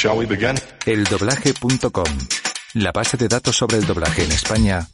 [0.00, 0.54] Shall we begin?
[0.86, 2.06] Eldoblaje.com,
[2.72, 4.88] la base de datos sobre el doblaje en España,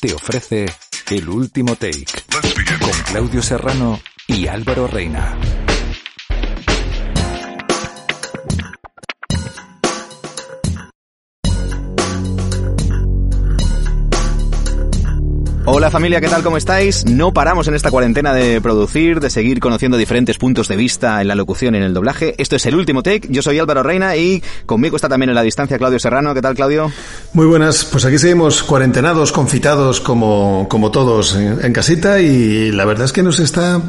[0.00, 0.66] te ofrece
[1.10, 2.06] el último take
[2.78, 5.61] con Claudio Serrano y Álvaro Reina.
[15.74, 16.42] Hola familia, ¿qué tal?
[16.42, 17.06] ¿Cómo estáis?
[17.06, 21.28] No paramos en esta cuarentena de producir, de seguir conociendo diferentes puntos de vista en
[21.28, 22.34] la locución y en el doblaje.
[22.36, 23.28] Esto es el último take.
[23.30, 26.34] Yo soy Álvaro Reina y conmigo está también en la distancia Claudio Serrano.
[26.34, 26.92] ¿Qué tal, Claudio?
[27.32, 32.84] Muy buenas, pues aquí seguimos cuarentenados, confitados como, como todos en, en casita y la
[32.84, 33.80] verdad es que nos está...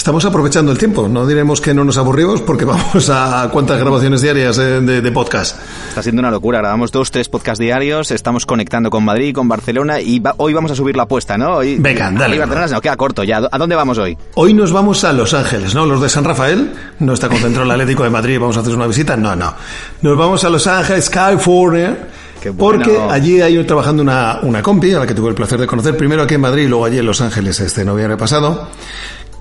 [0.00, 4.22] Estamos aprovechando el tiempo, no diremos que no nos aburrimos porque vamos a cuántas grabaciones
[4.22, 5.58] diarias eh, de, de podcast.
[5.90, 6.56] Está siendo una locura.
[6.60, 8.10] Grabamos dos, tres podcasts diarios.
[8.10, 11.56] Estamos conectando con Madrid, con Barcelona y va- hoy vamos a subir la apuesta, ¿no?
[11.56, 12.38] Hoy, Venga, dale.
[12.38, 13.42] Barcelona se nos queda corto ya.
[13.52, 14.16] ¿A dónde vamos hoy?
[14.36, 15.84] Hoy nos vamos a Los Ángeles, ¿no?
[15.84, 18.86] Los de San Rafael, no está concentrado el Atlético de Madrid, vamos a hacer una
[18.86, 19.52] visita, no, no.
[20.00, 22.08] Nos vamos a Los Ángeles, California.
[22.54, 22.56] Bueno.
[22.56, 25.94] Porque allí hay trabajando una, una compi, a la que tuve el placer de conocer,
[25.94, 28.66] primero aquí en Madrid y luego allí en Los Ángeles este noviembre pasado,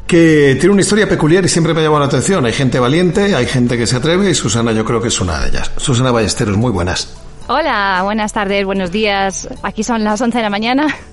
[0.09, 2.43] que tiene una historia peculiar y siempre me ha llamado la atención.
[2.43, 5.39] Hay gente valiente, hay gente que se atreve y Susana yo creo que es una
[5.39, 5.71] de ellas.
[5.77, 7.28] Susana Ballesteros, muy buenas.
[7.51, 9.47] Hola, buenas tardes, buenos días.
[9.63, 10.87] Aquí son las 11 de la mañana.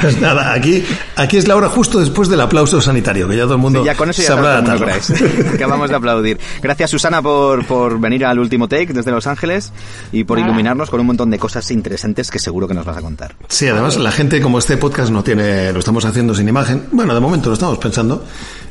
[0.00, 3.54] Pues nada, aquí, aquí es la hora justo después del aplauso sanitario, que ya todo
[3.54, 5.26] el mundo Sí, ya con eso ya sabrá está todo el mundo atarlo.
[5.28, 5.54] creáis.
[5.54, 6.40] Acabamos de aplaudir.
[6.60, 9.72] Gracias Susana por, por venir al último take desde Los Ángeles
[10.10, 13.02] y por iluminarnos con un montón de cosas interesantes que seguro que nos vas a
[13.02, 13.36] contar.
[13.48, 17.14] Sí, además la gente, como este podcast no tiene, lo estamos haciendo sin imagen, bueno,
[17.14, 18.24] de momento lo estamos pensando,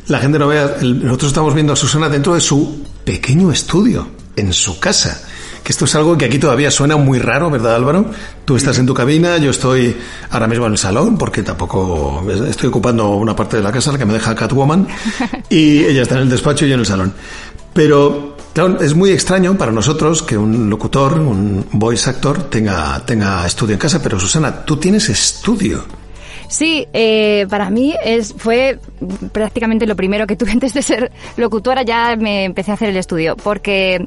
[0.08, 4.10] la gente no vea, el- nosotros estamos viendo a Susana dentro de su pequeño estudio,
[4.36, 5.22] en su casa.
[5.64, 8.06] Que esto es algo que aquí todavía suena muy raro, ¿verdad Álvaro?
[8.46, 9.96] Tú estás en tu cabina, yo estoy
[10.32, 13.98] ahora mismo en el salón, porque tampoco estoy ocupando una parte de la casa, la
[13.98, 14.88] que me deja Catwoman,
[15.50, 17.14] y ella está en el despacho y yo en el salón.
[17.74, 23.46] Pero, claro, es muy extraño para nosotros que un locutor, un voice actor, tenga, tenga
[23.46, 25.86] estudio en casa, pero Susana, tú tienes estudio.
[26.52, 28.78] Sí, eh, para mí es, fue
[29.32, 32.98] prácticamente lo primero que tuve antes de ser locutora, ya me empecé a hacer el
[32.98, 34.06] estudio, porque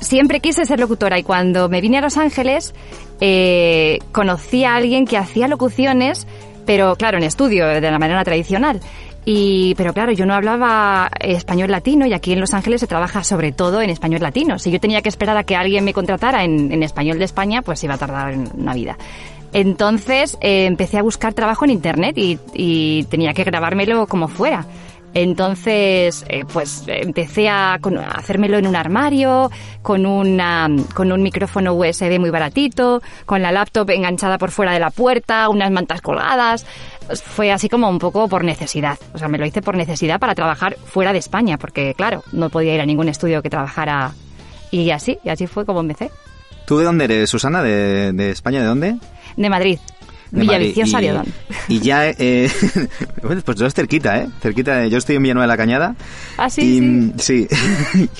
[0.00, 2.74] siempre quise ser locutora y cuando me vine a Los Ángeles
[3.20, 6.26] eh, conocí a alguien que hacía locuciones,
[6.64, 8.80] pero claro, en estudio, de la manera tradicional.
[9.28, 13.24] Y, pero claro, yo no hablaba español latino y aquí en Los Ángeles se trabaja
[13.24, 14.58] sobre todo en español latino.
[14.60, 17.82] Si yo tenía que esperar a que alguien me contratara en, español de España, pues
[17.82, 18.96] iba a tardar una vida.
[19.52, 24.64] Entonces eh, empecé a buscar trabajo en internet y, y tenía que grabármelo como fuera.
[25.14, 29.50] Entonces, eh, pues empecé a, con- a hacérmelo en un armario,
[29.82, 34.80] con, una, con un micrófono USB muy baratito, con la laptop enganchada por fuera de
[34.80, 36.66] la puerta, unas mantas colgadas.
[37.24, 38.98] Fue así como un poco por necesidad.
[39.14, 42.50] O sea, me lo hice por necesidad para trabajar fuera de España, porque claro, no
[42.50, 44.12] podía ir a ningún estudio que trabajara.
[44.70, 46.10] Y así, y así fue como empecé.
[46.66, 47.62] ¿Tú de dónde eres, Susana?
[47.62, 48.60] ¿De, de España?
[48.60, 48.96] ¿De dónde?
[49.36, 49.78] De Madrid.
[50.30, 50.58] De Madrid.
[50.74, 51.26] Villaviciosa, y, de Odón.
[51.68, 52.50] Y ya, eh,
[53.22, 54.28] pues tú eres cerquita, ¿eh?
[54.40, 55.94] Cerquita, de- yo estoy en Villanueva de la Cañada.
[56.36, 57.46] Ah, sí, y, sí.
[57.48, 58.08] sí.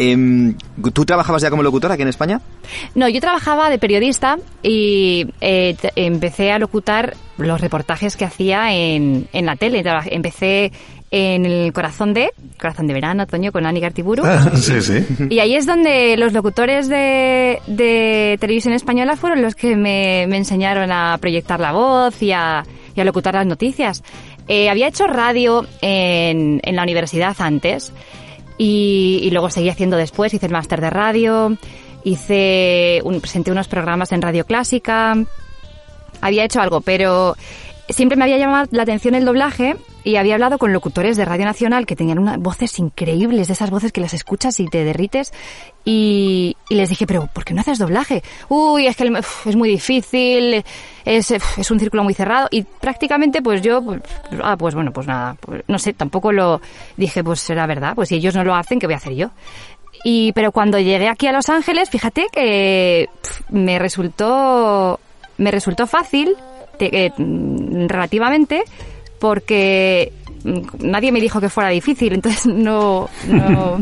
[0.00, 0.54] Em,
[0.92, 2.40] ¿Tú trabajabas ya como locutora aquí en España?
[2.94, 9.26] No, yo trabajaba de periodista y eh, empecé a locutar los reportajes que hacía en,
[9.32, 9.82] en la tele.
[10.06, 10.70] Empecé
[11.10, 12.30] en el Corazón de,
[12.60, 14.24] Corazón de Verano, Otoño, con Ani Gartiburu.
[14.24, 15.04] Ah, sí, sí.
[15.30, 20.36] Y ahí es donde los locutores de, de televisión española fueron los que me, me
[20.36, 22.64] enseñaron a proyectar la voz y a,
[22.94, 24.02] y a locutar las noticias.
[24.48, 27.92] Eh, había hecho radio en, en la universidad antes
[28.56, 31.56] y, y luego seguí haciendo después, hice el máster de radio,
[32.04, 35.16] hice un, presenté unos programas en Radio Clásica,
[36.20, 37.36] había hecho algo, pero
[37.88, 41.44] siempre me había llamado la atención el doblaje y había hablado con locutores de Radio
[41.44, 45.32] Nacional que tenían unas voces increíbles, de esas voces que las escuchas y te derrites.
[45.84, 48.22] Y, les dije, pero ¿por qué no haces doblaje?
[48.48, 49.10] Uy, es que
[49.46, 50.64] es muy difícil,
[51.04, 52.48] es, es un círculo muy cerrado.
[52.50, 54.00] Y prácticamente, pues yo, pues,
[54.42, 56.60] ah, pues bueno, pues nada, pues, no sé, tampoco lo
[56.96, 59.30] dije, pues será verdad, pues si ellos no lo hacen, ¿qué voy a hacer yo?
[60.04, 63.08] Y, pero cuando llegué aquí a Los Ángeles, fíjate que
[63.50, 65.00] me resultó,
[65.38, 66.36] me resultó fácil,
[66.78, 67.12] te- eh,
[67.88, 68.62] relativamente,
[69.18, 70.12] porque
[70.44, 73.78] mm, nadie me dijo que fuera difícil, entonces no, no,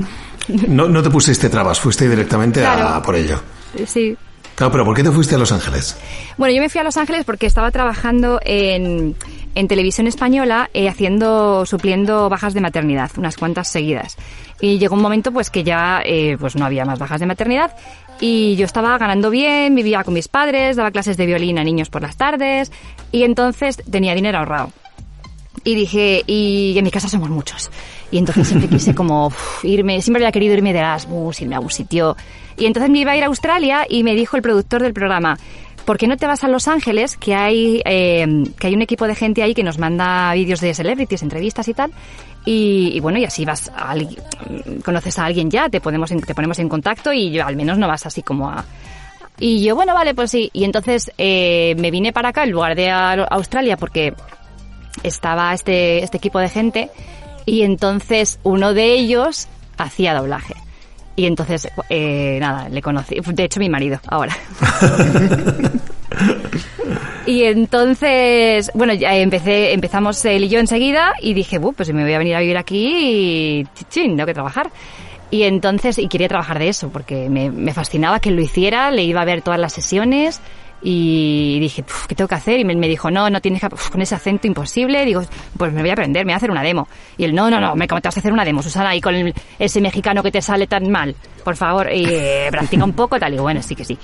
[0.69, 3.41] No, no te pusiste trabas, fuiste directamente a por ello.
[3.87, 4.17] sí.
[4.55, 5.99] Claro, pero ¿por qué te fuiste a Los Ángeles?
[6.39, 9.15] Bueno, yo me fui a Los Ángeles porque estaba trabajando en,
[9.55, 14.17] en televisión española eh, haciendo, supliendo bajas de maternidad, unas cuantas seguidas.
[14.59, 17.77] Y llegó un momento pues que ya eh, pues no había más bajas de maternidad
[18.21, 21.91] y yo estaba ganando bien, vivía con mis padres, daba clases de violín a niños
[21.91, 22.73] por las tardes
[23.13, 24.73] y entonces tenía dinero ahorrado.
[25.65, 27.71] Y dije, y en mi casa somos muchos.
[28.11, 31.59] Y entonces siempre quise como uf, irme, siempre había querido irme de Erasmus, irme a
[31.59, 32.17] algún sitio.
[32.57, 35.39] Y entonces me iba a ir a Australia y me dijo el productor del programa,
[35.85, 37.17] ¿por qué no te vas a Los Ángeles?
[37.17, 40.73] Que hay, eh, que hay un equipo de gente ahí que nos manda vídeos de
[40.73, 41.93] celebrities, entrevistas y tal.
[42.47, 44.23] Y, y bueno, y así vas a, alguien-
[44.85, 47.77] conoces a alguien ya, te ponemos en, te ponemos en contacto y yo, al menos
[47.77, 48.65] no vas así como a...
[49.39, 50.49] Y yo, bueno, vale, pues sí.
[50.55, 54.15] Y entonces eh, me vine para acá en lugar de a Australia porque
[55.03, 56.91] estaba este, este equipo de gente
[57.45, 60.55] y entonces uno de ellos hacía doblaje.
[61.17, 63.17] Y entonces, eh, nada, le conocí.
[63.21, 64.37] De hecho, mi marido, ahora.
[67.26, 72.02] y entonces, bueno, ya empecé, empezamos él y yo enseguida y dije, "Bu, pues me
[72.02, 74.70] voy a venir a vivir aquí y chin, tengo que trabajar.
[75.31, 79.02] Y entonces, y quería trabajar de eso, porque me, me fascinaba que lo hiciera, le
[79.02, 80.40] iba a ver todas las sesiones
[80.82, 82.61] y dije, "Puf, ¿qué tengo que hacer?
[82.61, 85.05] Y me, me dijo, no, no tienes que, uf, con ese acento imposible.
[85.05, 85.23] Digo,
[85.58, 86.87] pues me voy a aprender, me voy a hacer una demo.
[87.19, 89.34] Y él, no, no, no, me comentas a hacer una demo, Susana, y con el-
[89.58, 93.34] ese mexicano que te sale tan mal, por favor, eh, practica un poco, tal.
[93.34, 93.99] Y bueno, sí que sí.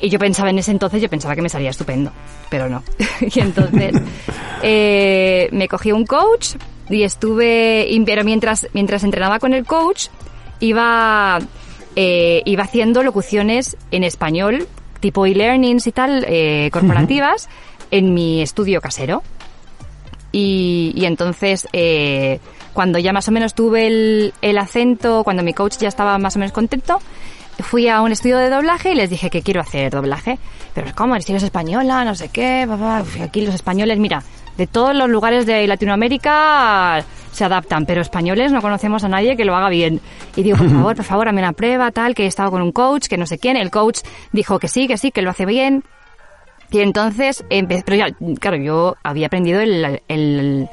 [0.00, 2.12] Y yo pensaba en ese entonces, yo pensaba que me salía estupendo,
[2.50, 2.82] pero no.
[3.20, 3.94] y entonces
[4.62, 6.54] eh, me cogí un coach
[6.88, 10.08] y estuve, pero mientras, mientras entrenaba con el coach,
[10.60, 11.38] iba,
[11.96, 14.66] eh, iba haciendo locuciones en español,
[15.00, 17.48] tipo e-learnings y tal, eh, corporativas,
[17.90, 19.22] en mi estudio casero.
[20.32, 22.40] Y, y entonces, eh,
[22.72, 26.36] cuando ya más o menos tuve el, el acento, cuando mi coach ya estaba más
[26.36, 27.00] o menos contento,
[27.60, 30.38] fui a un estudio de doblaje y les dije que quiero hacer doblaje.
[30.74, 31.18] Pero ¿cómo?
[31.20, 33.00] Si eres española, no sé qué, papá.
[33.02, 34.22] Uf, Aquí los españoles, mira,
[34.56, 39.44] de todos los lugares de Latinoamérica se adaptan, pero españoles no conocemos a nadie que
[39.44, 40.00] lo haga bien.
[40.36, 42.72] Y digo, por favor, por favor, hazme una prueba, tal, que he estado con un
[42.72, 43.56] coach, que no sé quién.
[43.56, 44.00] El coach
[44.32, 45.84] dijo que sí, que sí, que lo hace bien.
[46.70, 48.06] Y entonces, empe- pero ya,
[48.40, 50.68] claro, yo había aprendido el, el-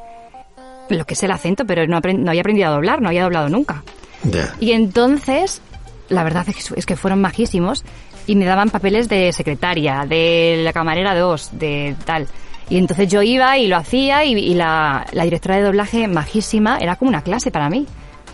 [0.89, 3.23] lo que es el acento, pero no, apren- no había aprendido a doblar, no había
[3.23, 3.83] doblado nunca.
[4.23, 4.53] Ya.
[4.59, 5.61] Y entonces,
[6.09, 7.83] la verdad es que, fueron majísimos
[8.27, 12.27] y me daban papeles de secretaria, de la camarera 2, de tal.
[12.69, 16.77] Y entonces yo iba y lo hacía y, y la, la directora de doblaje, majísima,
[16.77, 17.85] era como una clase para mí.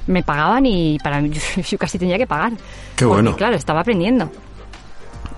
[0.07, 1.31] Me pagaban y para mí
[1.69, 2.53] yo casi tenía que pagar.
[2.95, 3.35] Qué Porque, bueno.
[3.35, 4.31] claro, estaba aprendiendo.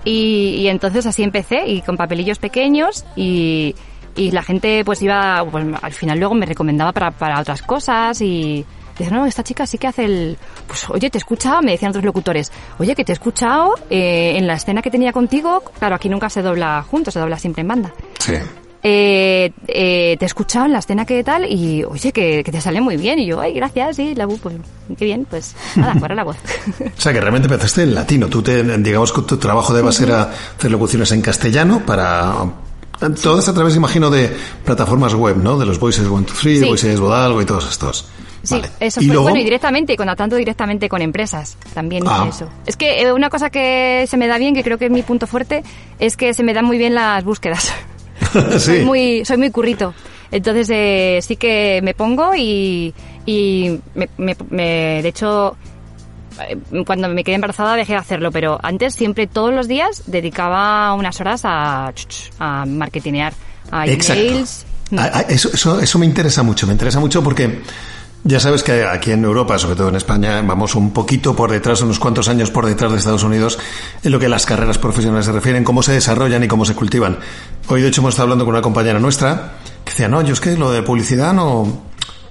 [0.04, 3.74] Y, y entonces así empecé y con papelillos pequeños y,
[4.16, 8.20] y la gente pues iba, pues al final luego me recomendaba para, para otras cosas
[8.20, 8.64] y
[8.98, 11.90] dice, no, esta chica sí que hace el, pues oye, te he escuchado, me decían
[11.90, 15.94] otros locutores, oye, que te he escuchado eh, en la escena que tenía contigo, claro,
[15.96, 17.92] aquí nunca se dobla juntos, se dobla siempre en banda.
[18.18, 18.34] Sí.
[18.86, 22.60] Eh, eh, te he escuchado en la escena que tal y oye, que, que te
[22.60, 23.18] sale muy bien.
[23.18, 24.56] Y yo, ay, gracias, sí, la bu, pues
[24.98, 26.36] qué bien, pues nada, fuera la voz.
[26.80, 28.28] O sea, que realmente empezaste en latino.
[28.28, 32.34] Tú, te, digamos que tu trabajo de base era hacer locuciones en castellano para...
[33.22, 35.58] Todas a través, imagino, de plataformas web, ¿no?
[35.58, 36.64] De los Voices 1, 2, 3, Sí.
[36.66, 38.06] Voices Bodalgo y todos estos.
[38.44, 38.68] Sí, Vale.
[38.80, 41.56] eso y fue luego, bueno y directamente, contactando directamente con empresas.
[41.74, 42.26] También hice Ah.
[42.28, 42.48] eso.
[42.66, 45.02] Es que eh, una cosa que se me da bien, que creo que es mi
[45.02, 45.62] punto fuerte,
[45.98, 47.72] es que se me dan muy bien las búsquedas.
[48.32, 48.58] sí.
[48.58, 49.94] soy muy soy muy currito.
[50.30, 52.92] Entonces eh, sí que me pongo y,
[53.26, 55.56] y me, me- me- de hecho
[56.48, 60.92] eh, cuando me quedé embarazada dejé de hacerlo, pero antes siempre todos los días dedicaba
[60.94, 61.92] unas horas a,
[62.40, 63.32] a marketinear,
[63.70, 64.22] a Exacto.
[64.22, 64.66] emails.
[65.28, 67.60] Eso, eso, eso me interesa mucho, me interesa mucho porque
[68.26, 71.82] ya sabes que aquí en Europa, sobre todo en España, vamos un poquito por detrás,
[71.82, 73.58] unos cuantos años por detrás de Estados Unidos
[74.02, 77.18] en lo que las carreras profesionales se refieren, cómo se desarrollan y cómo se cultivan.
[77.68, 80.40] Hoy, de hecho, hemos estado hablando con una compañera nuestra que decía, no, yo es
[80.40, 81.82] que lo de publicidad no,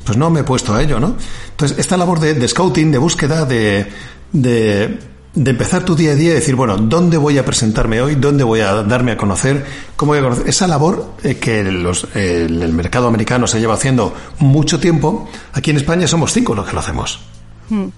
[0.04, 1.16] pues no me he puesto a ello, ¿no?
[1.52, 3.88] Entonces, esta labor de, scouting, de búsqueda, de,
[4.32, 5.00] de,
[5.36, 8.16] de empezar tu día a día y decir, bueno, ¿dónde voy a presentarme hoy?
[8.16, 9.66] ¿Dónde voy a darme a conocer?
[9.96, 10.48] ¿Cómo voy a conocer?
[10.48, 15.30] Esa labor eh, que los, eh, el, el mercado americano se lleva haciendo mucho tiempo,
[15.54, 17.20] aquí en España somos cinco los que lo hacemos.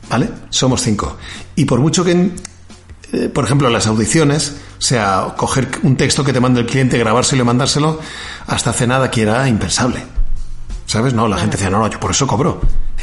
[0.10, 0.30] ¿Vale?
[0.50, 1.18] Somos cinco.
[1.56, 2.32] Y por mucho que,
[3.12, 6.98] eh, por ejemplo, las audiciones, o sea, coger un texto que te manda el cliente,
[6.98, 8.00] grabárselo y mandárselo,
[8.48, 10.02] hasta hace nada que era impensable.
[10.86, 11.14] ¿Sabes?
[11.14, 12.62] No, la gente decía, no, no, yo por eso cobro.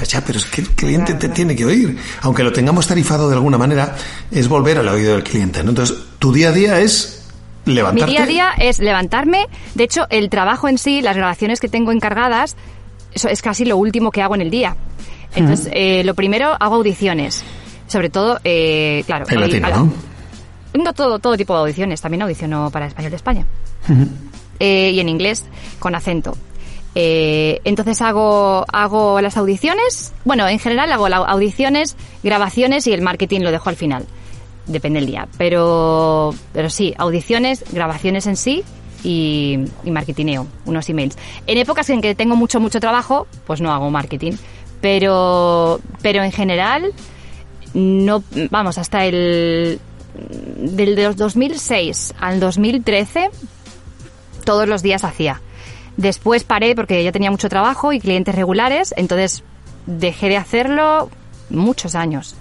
[0.09, 1.97] Ya, pero es que el cliente te tiene que oír.
[2.23, 3.95] Aunque lo tengamos tarifado de alguna manera,
[4.31, 5.63] es volver al oído del cliente.
[5.63, 5.71] ¿no?
[5.71, 7.29] Entonces, tu día a día es
[7.67, 8.11] Mi levantarte.
[8.13, 9.47] día a día es levantarme.
[9.75, 12.57] De hecho, el trabajo en sí, las grabaciones que tengo encargadas,
[13.13, 14.77] eso es casi lo último que hago en el día.
[15.35, 17.43] Entonces, eh, lo primero hago audiciones.
[17.87, 19.27] Sobre todo, eh, claro.
[19.29, 19.93] En el- latino, al- ¿no?
[20.85, 22.01] No todo, todo tipo de audiciones.
[22.01, 23.47] También audiciono para Español de España.
[24.59, 25.45] Eh, y en inglés
[25.79, 26.37] con acento.
[26.95, 30.13] Eh, entonces hago, hago las audiciones.
[30.25, 34.07] Bueno, en general hago audiciones, grabaciones y el marketing lo dejo al final.
[34.67, 35.29] Depende del día.
[35.39, 38.63] Pero, pero sí, audiciones, grabaciones en sí
[39.03, 41.17] y, y marketineo, unos emails.
[41.47, 44.33] En épocas en que tengo mucho, mucho trabajo, pues no hago marketing.
[44.81, 46.93] Pero, pero en general,
[47.75, 49.81] no, vamos, hasta el,
[50.59, 53.31] del de 2006 al 2013,
[54.45, 55.41] todos los días hacía.
[56.03, 59.45] Después paré porque ya tenía mucho trabajo y clientes regulares, entonces
[59.87, 61.09] dejé de hacerlo
[61.49, 62.35] muchos años.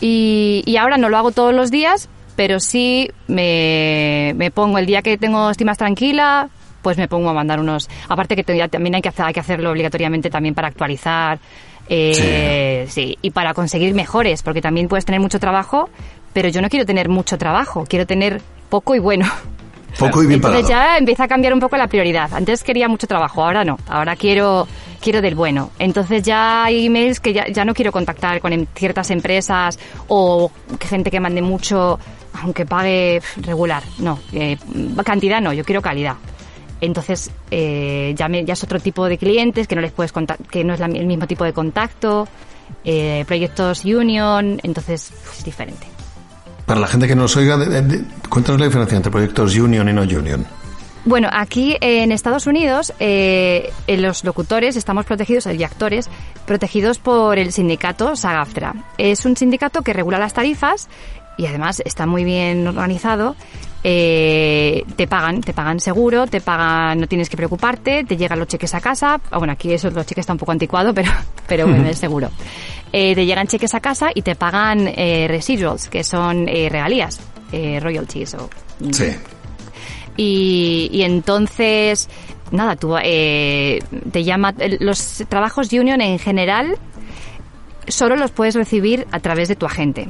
[0.00, 4.86] Y, y ahora no lo hago todos los días, pero sí me, me pongo el
[4.86, 6.48] día que tengo estoy más tranquila,
[6.82, 7.88] pues me pongo a mandar unos.
[8.08, 11.38] Aparte que también hay que, hacer, hay que hacerlo obligatoriamente también para actualizar.
[11.88, 13.16] eh, sí.
[13.22, 15.88] y para conseguir mejores, porque también puedes tener mucho trabajo,
[16.32, 19.24] pero yo no quiero tener mucho trabajo, quiero tener poco y bueno.
[19.98, 20.60] Poco y bien pagado.
[20.60, 22.32] Entonces ya empieza a cambiar un poco la prioridad.
[22.34, 23.78] Antes quería mucho trabajo, ahora no.
[23.88, 24.66] Ahora quiero
[25.00, 25.70] quiero del bueno.
[25.78, 29.78] Entonces ya hay emails que ya, ya no quiero contactar con em- ciertas empresas
[30.08, 31.98] o gente que mande mucho,
[32.42, 33.82] aunque pague regular.
[33.98, 34.56] No, eh,
[35.04, 36.16] cantidad no, yo quiero calidad.
[36.80, 40.12] Entonces eh, ya, me- ya es otro tipo de clientes que no les puedes
[40.50, 42.28] que no es la- el mismo tipo de contacto.
[42.84, 45.86] eh, proyectos union, entonces es diferente.
[46.68, 49.92] Para la gente que nos oiga, de- de- cuéntanos la diferencia entre proyectos Union y
[49.92, 50.46] no Union.
[51.06, 56.10] Bueno, aquí en Estados Unidos eh, en los locutores estamos protegidos, y actores,
[56.46, 58.74] protegidos por el sindicato SAG-AFTRA.
[58.98, 60.88] Es un sindicato que regula las tarifas
[61.38, 63.34] y además está muy bien organizado.
[63.84, 68.48] Eh, te pagan, te pagan seguro, te pagan, no tienes que preocuparte, te llegan los
[68.48, 69.20] cheques a casa.
[69.30, 71.10] Ah, bueno, aquí eso los cheques está un poco anticuado, pero,
[71.46, 72.28] pero bueno, es seguro.
[72.92, 77.20] Eh, te llegan cheques a casa y te pagan eh, residuals, que son regalías,
[77.80, 78.50] royalties o
[78.92, 79.06] Sí.
[80.16, 82.08] y, y entonces,
[82.50, 83.78] nada, tú eh,
[84.10, 84.54] te llama.
[84.80, 86.76] Los trabajos union en general
[87.86, 90.08] solo los puedes recibir a través de tu agente.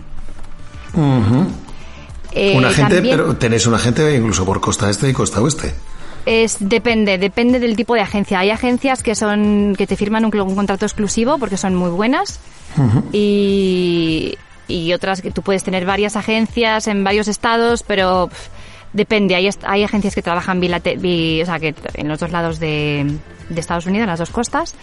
[2.33, 5.75] Eh, un agente, también pero tenéis un agente incluso por costa este y costa oeste.
[6.27, 8.39] es depende, depende del tipo de agencia.
[8.41, 12.39] Hay agencias que son que te firman un, un contrato exclusivo porque son muy buenas
[13.13, 14.37] y,
[14.69, 18.49] y otras que tú puedes tener varias agencias en varios estados, pero pff,
[18.93, 19.35] depende.
[19.35, 23.07] Hay, hay agencias que trabajan bilate- bi- o sea, que en los dos lados de,
[23.49, 24.75] de Estados Unidos, en las dos costas.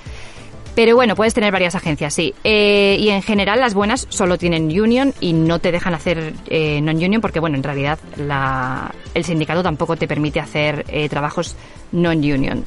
[0.76, 2.34] Pero bueno, puedes tener varias agencias, sí.
[2.44, 6.82] Eh, y en general las buenas solo tienen union y no te dejan hacer eh,
[6.82, 11.56] non-union porque, bueno, en realidad la, el sindicato tampoco te permite hacer eh, trabajos
[11.94, 12.66] non-union.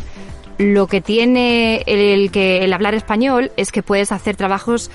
[0.56, 4.90] Lo que tiene el, que el hablar español es que puedes hacer trabajos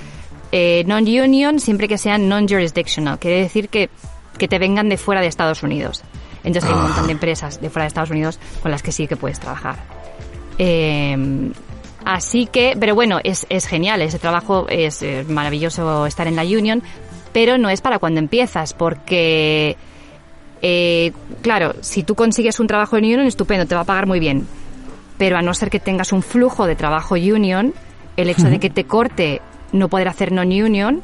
[0.52, 3.20] eh, non-union siempre que sean non-jurisdictional.
[3.20, 3.92] Quiere decir que,
[4.40, 6.04] que te vengan de fuera de Estados Unidos.
[6.44, 9.08] Entonces hay un montón de empresas de fuera de Estados Unidos con las que sí
[9.08, 9.78] que puedes trabajar.
[10.58, 11.16] Eh,
[12.06, 16.44] así que, pero bueno, es, es genial, ese trabajo es eh, maravilloso estar en la
[16.44, 16.82] Union,
[17.32, 19.76] pero no es para cuando empiezas, porque,
[20.62, 24.20] eh, claro, si tú consigues un trabajo en Union, estupendo, te va a pagar muy
[24.20, 24.48] bien,
[25.18, 27.74] pero a no ser que tengas un flujo de trabajo Union,
[28.18, 29.42] el hecho de que te corte
[29.72, 31.02] no poder hacer non-Union,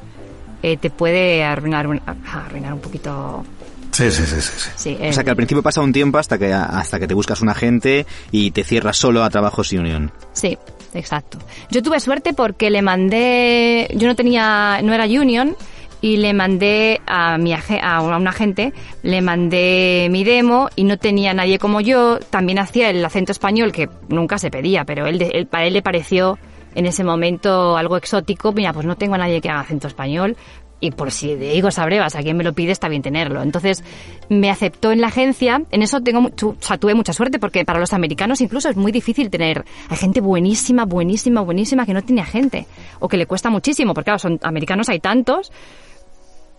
[0.61, 2.01] eh, te puede arruinar un,
[2.31, 3.43] arruinar un poquito.
[3.91, 4.51] Sí, sí, sí, sí.
[4.57, 4.69] sí.
[4.75, 7.13] Sí, eh, O sea que al principio pasa un tiempo hasta que hasta que te
[7.13, 10.11] buscas un agente y te cierras solo a trabajos union.
[10.33, 10.57] Sí,
[10.93, 11.37] exacto.
[11.69, 15.55] Yo tuve suerte porque le mandé, yo no tenía, no era union
[16.01, 18.71] y le mandé a mi a un agente,
[19.03, 22.19] le mandé mi demo y no tenía nadie como yo.
[22.29, 25.81] También hacía el acento español que nunca se pedía, pero él, él- para él le
[25.81, 26.37] pareció
[26.75, 28.53] en ese momento algo exótico.
[28.53, 30.37] Mira, pues no tengo a nadie que haga acento español.
[30.81, 33.41] Y por si de Igos Abrevas, a quien me lo pide, está bien tenerlo.
[33.41, 33.83] Entonces,
[34.29, 35.61] me aceptó en la agencia.
[35.71, 38.91] En eso tengo, o sea, tuve mucha suerte porque para los americanos incluso es muy
[38.91, 39.65] difícil tener.
[39.89, 42.65] Hay gente buenísima, buenísima, buenísima que no tiene agente.
[42.99, 45.51] O que le cuesta muchísimo, porque claro, son americanos hay tantos.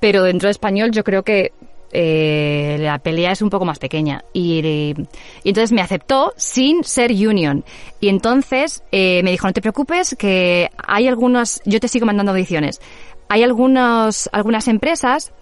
[0.00, 1.52] Pero dentro de español yo creo que
[1.92, 4.24] eh, la pelea es un poco más pequeña.
[4.32, 4.94] Y,
[5.42, 7.64] y entonces me aceptó sin ser union.
[8.00, 12.32] Y entonces eh, me dijo, no te preocupes, que hay algunos, yo te sigo mandando
[12.32, 12.80] audiciones.
[13.30, 15.32] Hay algunos, algunas empresas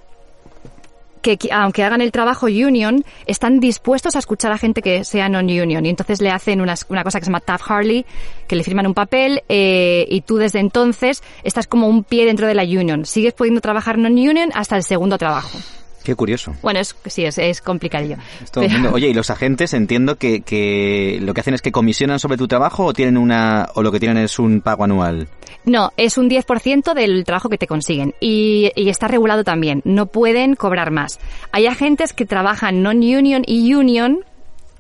[1.23, 5.85] que aunque hagan el trabajo union, están dispuestos a escuchar a gente que sea non-union.
[5.85, 8.07] Y entonces le hacen unas- una cosa que se llama Taft Harley,
[8.47, 12.47] que le firman un papel eh, y tú desde entonces estás como un pie dentro
[12.47, 13.05] de la union.
[13.05, 15.59] Sigues pudiendo trabajar non-union hasta el segundo trabajo.
[16.09, 16.55] Qué curioso.
[16.63, 18.17] Bueno, es, sí, es, es complicadillo.
[18.43, 18.97] Es todo el Pero- mundo.
[18.97, 22.49] Oye, y los agentes entiendo que, que lo que hacen es que comisionan sobre tu
[22.49, 25.29] trabajo o tienen una o lo que tienen es un pago anual.
[25.67, 28.15] No, es un 10% del trabajo que te consiguen.
[28.21, 29.83] Y, y está regulado también.
[29.85, 31.19] No pueden cobrar más.
[31.53, 34.21] Hay agentes que trabajan non-union y union.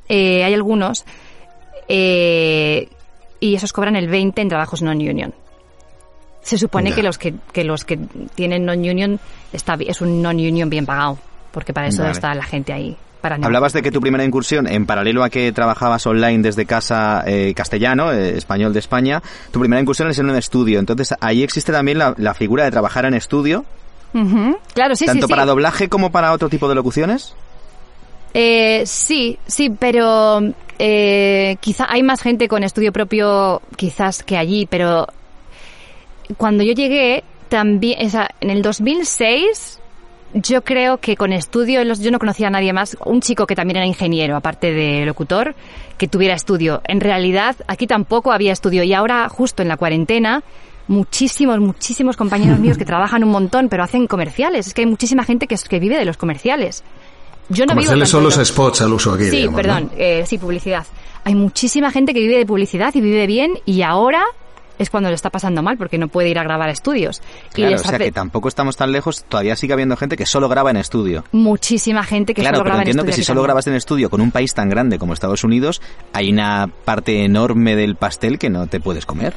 [0.09, 1.05] eh, hay algunos.
[1.89, 2.89] eh,
[3.39, 5.35] y esos cobran el 20 en trabajos non-union.
[6.43, 6.97] Se supone Ya.
[6.97, 7.99] que los que, que los que
[8.35, 9.19] tienen non-union
[9.53, 11.19] está, es un non-union bien pagado.
[11.53, 12.13] Porque para eso Vale.
[12.13, 12.97] está la gente ahí.
[13.21, 17.25] para Hablabas de que tu primera incursión, en paralelo a que trabajabas online desde casa
[17.27, 20.79] eh, castellano, eh, español de España, tu primera incursión es en un estudio.
[20.79, 23.65] Entonces, ahí existe también la, la figura de trabajar en estudio,
[24.75, 25.31] Claro, sí, tanto sí.
[25.31, 27.35] para doblaje como para otro tipo de locuciones.
[28.35, 30.41] Eh, sí, sí, pero
[30.79, 35.07] eh, quizá hay más gente con estudio propio quizás que allí, pero
[36.37, 39.81] cuando yo llegué también, o sea, en el 2006
[40.35, 43.79] yo creo que con estudio yo no conocía a nadie más, un chico que también
[43.79, 45.55] era ingeniero, aparte de locutor,
[45.97, 46.83] que tuviera estudio.
[46.85, 50.43] En realidad aquí tampoco había estudio y ahora justo en la cuarentena
[50.87, 54.67] muchísimos, muchísimos compañeros míos que trabajan un montón, pero hacen comerciales.
[54.67, 56.85] Es que hay muchísima gente que, que vive de los comerciales.
[57.49, 59.25] Yo no Comerciales son los lo- spots al uso aquí.
[59.25, 59.57] Sí, digamos, ¿no?
[59.63, 60.87] perdón, eh, sí, publicidad.
[61.25, 64.23] Hay muchísima gente que vive de publicidad y vive bien y ahora
[64.79, 67.21] es cuando le está pasando mal porque no puede ir a grabar a estudios.
[67.51, 70.17] y Claro, les o sea hace que tampoco estamos tan lejos, todavía sigue habiendo gente
[70.17, 71.25] que solo graba en estudio.
[71.33, 73.47] muchísima gente que claro, solo graba en entiendo que estudio si solo también.
[73.49, 75.83] grabas en estudio con un país tan grande como Estados Unidos,
[76.13, 79.35] hay una parte enorme del pastel que no te puedes comer.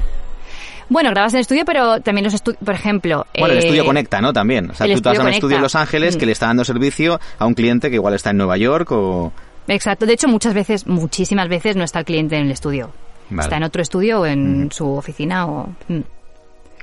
[0.89, 3.25] Bueno, grabas en estudio, pero también los estudios, por ejemplo...
[3.39, 4.33] Bueno, el eh, estudio conecta, ¿no?
[4.33, 4.71] También.
[4.71, 5.75] O sea, tú te vas a un estudio estudio en Los.
[5.75, 6.27] Ángeles que Mm.
[6.27, 9.31] le está dando servicio a un cliente que igual está en Nueva York o...
[9.69, 12.91] Exacto, de hecho muchas veces, muchísimas veces no está el cliente en el estudio.
[13.31, 13.41] Vale.
[13.41, 15.75] Está en otro estudio o en su oficina o...
[15.88, 16.00] mm.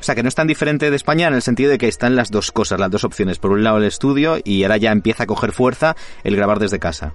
[0.01, 2.15] O sea, que no es tan diferente de España en el sentido de que están
[2.15, 3.39] las dos cosas, las dos opciones.
[3.39, 6.79] Por un lado el estudio y ahora ya empieza a coger fuerza el grabar desde
[6.79, 7.15] casa.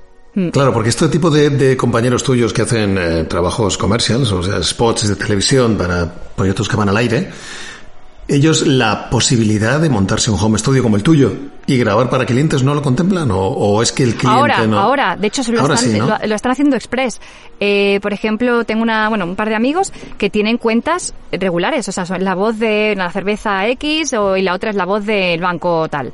[0.52, 4.62] Claro, porque este tipo de, de compañeros tuyos que hacen eh, trabajos comercials, o sea,
[4.64, 7.30] spots de televisión para proyectos que van al aire,
[8.28, 11.32] ellos la posibilidad de montarse un home studio como el tuyo
[11.66, 14.80] y grabar para clientes no lo contemplan o, o es que el cliente Ahora, no.
[14.80, 16.08] ahora, de hecho se lo, Ahora están, sí, ¿no?
[16.08, 17.22] lo, lo están haciendo express.
[17.60, 21.92] Eh, por ejemplo, tengo una, bueno, un par de amigos que tienen cuentas regulares, o
[21.92, 25.06] sea, son la voz de la cerveza X o, y la otra es la voz
[25.06, 26.12] del banco tal.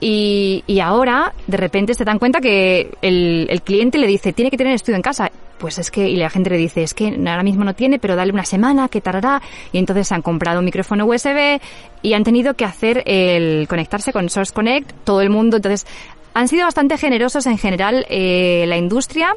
[0.00, 4.50] y, y ahora, de repente, se dan cuenta que el, el cliente le dice, tiene
[4.50, 5.30] que tener estudio en casa.
[5.58, 8.14] Pues es que, y la gente le dice, es que ahora mismo no tiene, pero
[8.14, 9.40] dale una semana, que tardará.
[9.72, 11.58] Y entonces han comprado un micrófono USB
[12.02, 14.65] y han tenido que hacer el conectarse con Source Connect,
[15.04, 15.56] todo el mundo.
[15.56, 15.86] Entonces,
[16.34, 19.34] han sido bastante generosos en general eh, la industria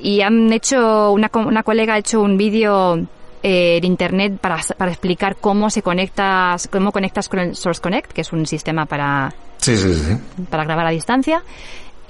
[0.00, 2.96] y han hecho, una, una colega ha hecho un vídeo
[3.42, 8.12] eh, en internet para, para explicar cómo se conecta, cómo conectas con el Source Connect,
[8.12, 10.16] que es un sistema para, Sí, sí, sí.
[10.50, 11.42] para grabar a distancia.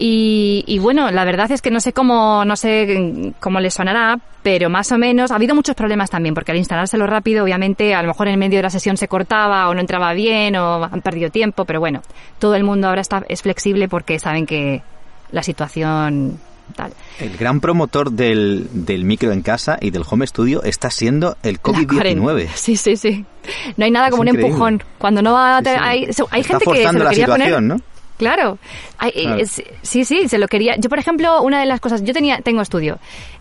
[0.00, 4.18] Y, y bueno, la verdad es que no sé cómo, no sé cómo le sonará,
[4.44, 8.02] pero más o menos ha habido muchos problemas también, porque al instalárselo rápido, obviamente, a
[8.02, 11.00] lo mejor en medio de la sesión se cortaba o no entraba bien o han
[11.02, 12.02] perdido tiempo, pero bueno,
[12.38, 14.82] todo el mundo ahora está, es flexible porque saben que
[15.32, 16.38] la situación
[16.76, 16.92] tal.
[17.18, 21.54] El gran promotor del, del micro en casa y del home studio está siendo el
[21.54, 21.86] La COVID-19.
[21.94, 22.50] cuarentena.
[22.54, 23.24] Sí, sí, sí.
[23.76, 24.82] No hay nada Es como un empujón.
[24.98, 26.22] Cuando no va a tener- sí.
[26.30, 27.62] hay, gente que se lo quería poner.
[27.62, 27.80] ¿no?
[28.18, 28.58] Claro.
[28.98, 29.40] Hay- eh, Claro.
[29.40, 30.76] es- sí, sí, se lo quería.
[30.76, 32.98] Yo, por ejemplo, una de las cosas, yo tenía, tengo estudio,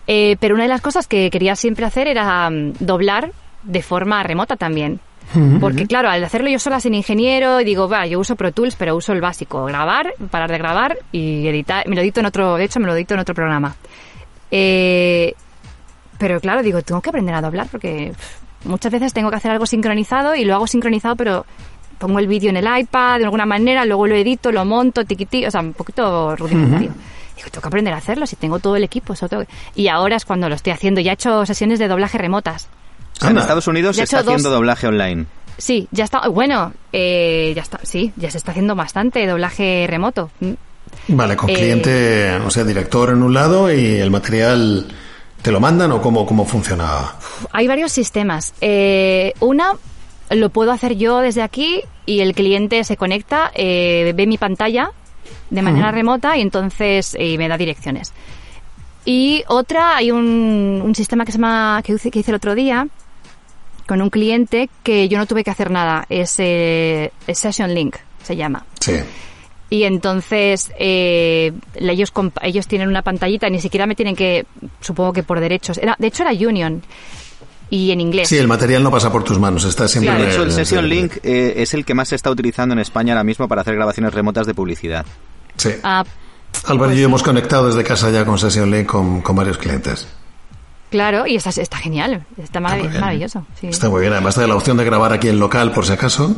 [0.07, 3.31] eh, pero una de las cosas que quería siempre hacer era mm, doblar
[3.63, 4.99] de forma remota también.
[5.59, 8.95] Porque claro, al hacerlo yo sola sin ingeniero, digo, va, yo uso Pro Tools, pero
[8.95, 11.85] uso el básico, grabar, parar de grabar y editar.
[11.85, 13.75] Me lo edito en otro, de hecho, me lo edito en otro programa.
[14.51, 15.33] Eh,
[16.17, 18.13] pero claro, digo, tengo que aprender a doblar porque
[18.63, 21.45] muchas veces tengo que hacer algo sincronizado y lo hago sincronizado, pero
[21.97, 25.45] pongo el vídeo en el iPad de alguna manera, luego lo edito, lo monto, tiquití,
[25.45, 26.91] o sea, un poquito rudimentario.
[27.35, 29.13] Digo, tengo que aprender a hacerlo si tengo todo el equipo.
[29.13, 31.01] eso tengo que- Y ahora es cuando lo estoy haciendo.
[31.01, 32.67] Ya he hecho sesiones de doblaje remotas.
[33.17, 33.37] O sea, en.
[33.37, 35.25] Estados Unidos Ya se he está dos- haciendo doblaje online.
[35.57, 36.27] Sí, ya está.
[36.29, 37.79] Bueno, eh, ya está.
[37.83, 40.29] Sí, ya se está haciendo bastante doblaje remoto.
[40.39, 40.51] Mm.
[41.09, 44.87] Vale, con Eh, cliente, o sea, director en un lado y el material
[45.41, 47.13] te lo mandan o cómo, cómo funciona.
[47.51, 48.53] Hay varios sistemas.
[48.61, 49.71] Eh, una
[50.29, 54.91] lo puedo hacer yo desde aquí y el cliente se conecta, eh, ve mi pantalla
[55.49, 58.13] de manera remota y entonces eh, me da direcciones.
[59.05, 62.55] Y otra, hay un, un sistema que se llama, que hice, que hice el otro
[62.55, 62.87] día
[63.87, 66.05] con un cliente que yo no tuve que hacer nada.
[66.09, 68.65] Es, eh, es Session Link, se llama.
[68.79, 68.97] Sí.
[69.69, 74.45] Y entonces eh, ellos ellos tienen una pantallita, ni siquiera me tienen que,
[74.81, 75.77] supongo que por derechos.
[75.77, 76.81] Era, de hecho era Union
[77.69, 78.29] y en inglés.
[78.29, 80.11] Sí, el material no pasa por tus manos, está siempre.
[80.13, 80.25] Claro.
[80.25, 82.79] De hecho, el en Session Link eh, es el que más se está utilizando en
[82.79, 85.05] España ahora mismo para hacer grabaciones remotas de publicidad.
[85.57, 85.69] Sí.
[85.83, 86.03] Ah,
[86.65, 89.57] Álvaro pues y yo hemos conectado desde casa ya con Session Link con, con varios
[89.57, 90.07] clientes.
[90.89, 92.93] claro, y está, está genial, está marav- bien.
[93.01, 93.45] maravilloso.
[93.59, 93.67] sí.
[93.67, 96.35] Está muy bien, además de la opción de grabar aquí en local por si acaso.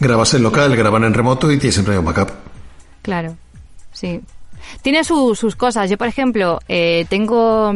[0.00, 2.30] Grabas en local, graban en remoto y tienes siempre un backup.
[3.02, 3.36] Claro,
[3.92, 4.20] sí.
[4.82, 5.90] Tiene su- sus cosas.
[5.90, 7.72] Yo, por ejemplo, eh, tengo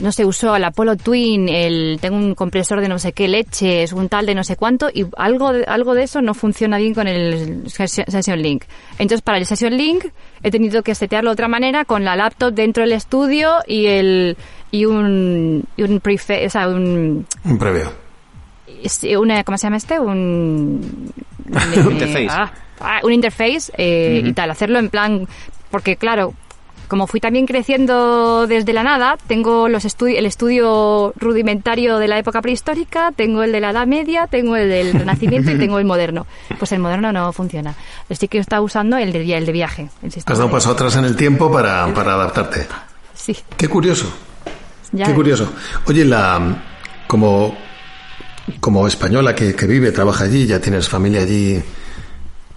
[0.00, 3.92] no sé, uso el Apollo Twin, el, tengo un compresor de no sé qué leches,
[3.92, 6.94] un tal de no sé cuánto, y algo de, algo de eso no funciona bien
[6.94, 8.64] con el Session Link.
[8.92, 10.06] Entonces, para el Session Link
[10.42, 14.36] he tenido que setearlo de otra manera con la laptop dentro del estudio y el
[14.70, 17.26] y un, y un prefe, o sea, un...
[17.44, 17.90] Un previo.
[19.18, 19.98] Una, ¿Cómo se llama este?
[20.00, 21.12] Un...
[21.48, 22.28] un interface.
[22.30, 25.26] Ah, ah, un interface eh, y tal, hacerlo en plan...
[25.70, 26.34] Porque claro,
[26.88, 32.42] como fui también creciendo desde la nada, tengo los el estudio rudimentario de la época
[32.42, 36.26] prehistórica, tengo el de la Edad Media, tengo el del Renacimiento y tengo el moderno.
[36.58, 37.74] Pues el moderno no funciona.
[38.10, 39.88] Así que está usando el de, el de viaje.
[40.02, 42.66] El Has dado paso atrás en el tiempo para, para adaptarte.
[43.14, 43.36] Sí.
[43.56, 44.10] Qué curioso.
[44.92, 45.16] Ya Qué ves.
[45.16, 45.52] curioso.
[45.86, 46.56] Oye, la
[47.06, 47.56] como,
[48.60, 51.62] como española que, que vive, trabaja allí, ya tienes familia allí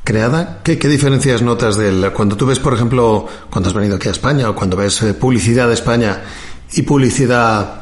[0.03, 4.07] creada, ¿qué, qué diferencias notas del cuando tú ves, por ejemplo, cuando has venido aquí
[4.07, 6.21] a España o cuando ves eh, publicidad de España
[6.73, 7.81] y publicidad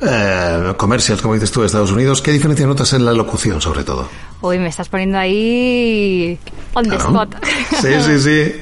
[0.00, 3.84] eh, comercial, como dices tú, de Estados Unidos, ¿qué diferencia notas en la locución, sobre
[3.84, 4.08] todo?
[4.40, 6.38] Uy, me estás poniendo ahí
[6.74, 7.34] on the spot.
[7.80, 8.52] Sí, sí, sí.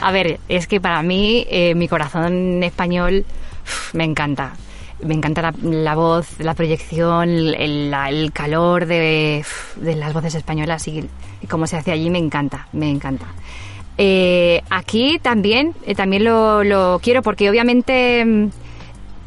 [0.00, 3.24] A ver, es que para mí eh, mi corazón español
[3.92, 4.52] me encanta.
[5.02, 9.44] Me encanta la, voz, la proyección, el, la- el calor de,
[9.80, 11.04] las voces españolas y,
[11.40, 13.26] y cómo se hace allí me encanta, me encanta.
[13.98, 18.48] Eh, aquí también, eh, también lo, lo quiero porque obviamente mm,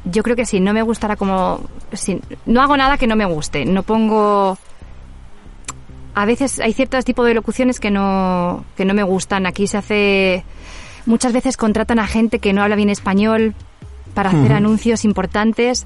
[0.06, 1.62] yo creo que si no me gustara como...
[1.94, 4.58] si- no hago nada que no me guste, no pongo
[6.18, 9.46] a veces hay ciertos tipos de locuciones que no, que no me gustan.
[9.46, 10.44] Aquí se hace.
[11.06, 13.54] Muchas veces contratan a gente que no habla bien español
[14.16, 15.86] para hacer anuncios importantes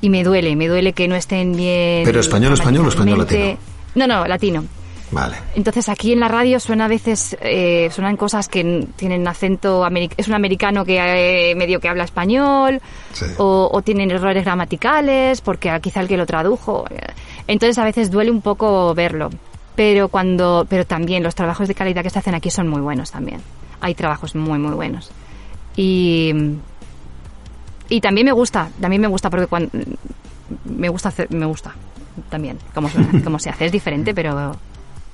[0.00, 2.04] y me duele, me duele que no estén bien.
[2.04, 3.58] ¿Pero español, español o español gramaticalmente.
[3.96, 4.64] No, no, latino.
[5.10, 5.36] Vale.
[5.56, 10.28] Entonces aquí en la radio suena a veces, eh, suenan cosas que tienen acento, es
[10.28, 10.98] un americano que
[11.50, 12.80] eh, medio que habla español,
[13.12, 13.24] Sí.
[13.38, 16.84] o, o tienen errores gramaticales, porque quizá el que lo tradujo.
[16.90, 16.98] eh,
[17.46, 19.30] Entonces a veces duele un poco verlo.
[19.74, 23.10] Pero cuando, pero también los trabajos de calidad que se hacen aquí son muy buenos
[23.10, 23.40] también.
[23.80, 25.10] Hay trabajos muy, muy buenos.
[25.74, 26.32] Y,
[27.88, 29.70] y también me gusta, también me gusta porque cuando,
[30.64, 31.74] me gusta hacer, me gusta
[32.30, 33.66] también cómo, suena, cómo se hace.
[33.66, 34.56] Es diferente, pero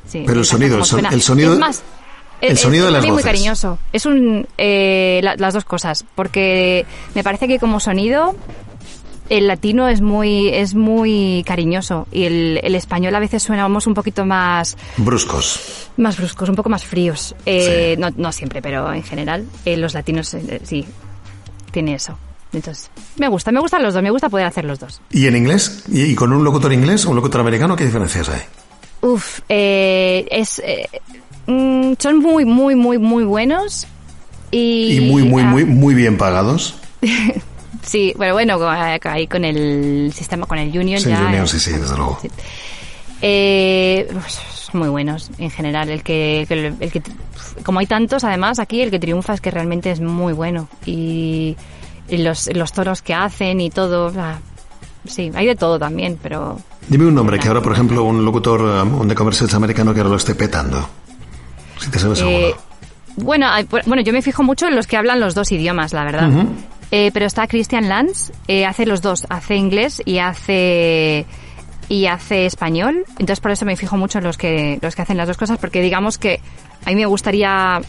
[0.07, 0.25] sí.
[0.27, 1.09] Pero el sonido, el son- suena.
[1.11, 1.83] el sonido- Es más,
[2.41, 3.79] el es- sonido de es las también muy cariñoso.
[3.93, 6.85] Es un eh, la- las dos cosas, porque
[7.15, 8.35] me parece que como sonido
[9.31, 13.95] el latino es muy es muy cariñoso y el, el español a veces suenamos un
[13.95, 15.89] poquito más Bruscos.
[15.97, 17.35] más bruscos, un poco más fríos.
[17.47, 18.01] Eh, Sí.
[18.01, 20.85] no, no siempre, pero en general eh, los latinos eh, sí
[21.71, 22.19] tiene eso.
[22.55, 25.01] Entonces me gusta, me gustan los dos, me gusta poder hacer los dos.
[25.11, 25.85] ¿Y en inglés?
[25.91, 27.77] ¿Y, y con un locutor inglés o un locutor americano?
[27.77, 28.41] ¿Qué diferencias hay?
[29.03, 30.89] Uf, eh, es eh,
[31.47, 33.87] mm, son muy muy muy muy buenos
[34.51, 36.77] y, Y muy, muy, ah, muy, muy bien pagados.
[37.83, 38.59] Sí, bueno, bueno,
[39.03, 41.21] ahí con el sistema, con el Union Sí, ya.
[41.27, 42.19] Union, eh, sí, sí, desde luego.
[42.23, 42.29] sí.
[43.21, 45.91] Eh, pues, son muy buenos en general.
[45.91, 47.03] El que, el que- el que-
[47.63, 51.57] como hay tantos, además aquí el que triunfa es que realmente es muy bueno y,
[52.09, 54.13] y los, los toros que hacen y todo.
[54.19, 54.39] ah,
[55.07, 58.61] sí, hay de todo también, pero Dime un nombre que ahora, por ejemplo, un locutor,
[58.61, 60.87] um, un de commercials americano que ahora lo esté petando.
[61.79, 62.55] Si te sabes Eh,
[63.17, 63.47] bueno,
[63.87, 66.31] bueno, yo me fijo mucho en los que hablan los dos idiomas, la verdad.
[66.91, 71.27] Eh, pero está Christian Lanz, eh, hace los dos, hace inglés y hace
[71.89, 73.05] y hace español.
[73.13, 75.59] Entonces por eso me fijo mucho en los que los que hacen las dos cosas,
[75.59, 76.41] porque digamos que
[76.85, 77.81] a mí me gustaría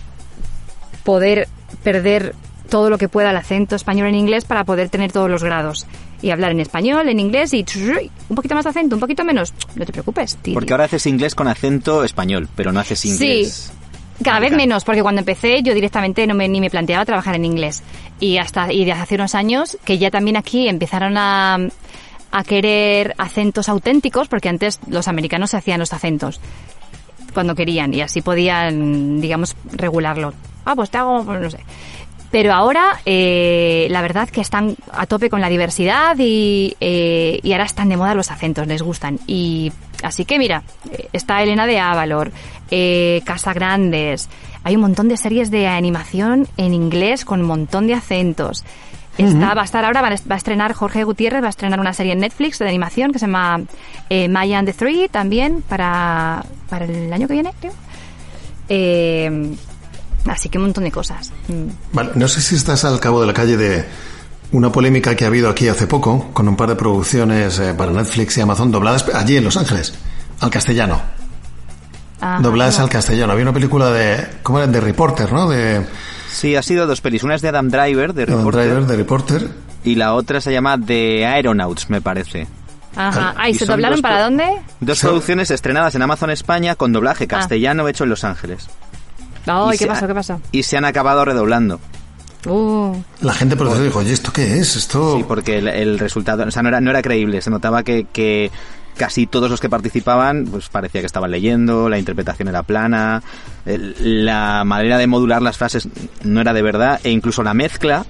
[1.04, 1.48] poder
[1.84, 2.34] perder
[2.70, 5.86] todo lo que pueda el acento español en inglés para poder tener todos los grados
[6.22, 7.66] y hablar en español, en inglés y
[8.30, 10.38] un poquito más de acento, un poquito menos, no te preocupes.
[10.38, 10.54] tiri.
[10.54, 13.72] Porque ahora haces inglés con acento español, pero no haces inglés.
[14.24, 17.46] Cada vez menos, porque cuando empecé yo directamente no me, ni me planteaba trabajar en
[17.46, 17.84] inglés.
[18.20, 21.58] Y hasta y desde hace unos años que ya también aquí empezaron a,
[22.32, 26.40] a querer acentos auténticos, porque antes los americanos se hacían los acentos
[27.34, 30.34] cuando querían y así podían, digamos, regularlo.
[30.64, 31.60] Ah, pues te hago, pues no sé.
[32.36, 37.54] Pero ahora, eh, la verdad que están a tope con la diversidad y, eh, y
[37.54, 39.20] ahora están de moda los acentos, les gustan.
[39.26, 39.72] Y
[40.04, 42.34] así que mira, eh, está Elena de Avalor,
[42.72, 44.28] eh, Casa Grandes,
[44.66, 48.66] hay un montón de series de animación en inglés con un montón de acentos.
[49.18, 51.80] Está, va a estar ahora, va a va a estrenar Jorge Gutiérrez, va a estrenar
[51.80, 53.62] una serie en Netflix de animación que se llama
[54.10, 57.72] eh, Maya and the Three también para, para el año que viene, creo.
[58.68, 59.56] Eh,
[60.26, 61.32] así que un montón de cosas.
[61.48, 61.68] Mm.
[61.94, 63.86] Vale, no sé si estás al cabo de la calle de
[64.52, 67.92] una polémica que ha habido aquí hace poco con un par de producciones eh, para
[67.92, 69.94] Netflix y Amazon dobladas allí en Los Ángeles,
[70.40, 71.02] al castellano.
[72.22, 72.86] Ah, dobladas no.
[72.86, 73.34] al castellano.
[73.34, 74.68] Había una película de, ¿cómo era?
[74.68, 75.50] De Reporter, ¿no?
[75.50, 75.86] De,
[76.32, 77.24] Sí, ha sido dos pelis.
[77.24, 79.50] Una es de Adam Driver, de de Adam Reporter, Driver, de Reporter.
[79.84, 82.48] y la otra se llama The Aeronauts, me parece.
[82.96, 83.34] Ajá.
[83.38, 84.46] Ah, ¿y Y se doblaron dos para dónde?
[84.80, 88.68] Dos producciones estrenadas en Amazon España con doblaje castellano hecho en Los Ángeles.
[89.46, 90.08] Ay, Y ¿qué se pasó?
[90.08, 90.42] ¿Qué pasó?
[90.52, 91.80] Y se han acabado redoblando.
[92.48, 94.76] Uh, La gente por dijo, oye, ¿esto qué es?
[94.76, 95.18] Esto...
[95.18, 97.42] Sí, porque el, el resultado, o sea, no era, no era creíble.
[97.42, 98.52] Se notaba que, que
[98.98, 103.24] casi todos los que participaban, pues parecía que estaban leyendo, la interpretación era plana,
[103.66, 105.88] el- la manera de modular las frases
[106.24, 108.06] no era de verdad, e incluso la mezcla,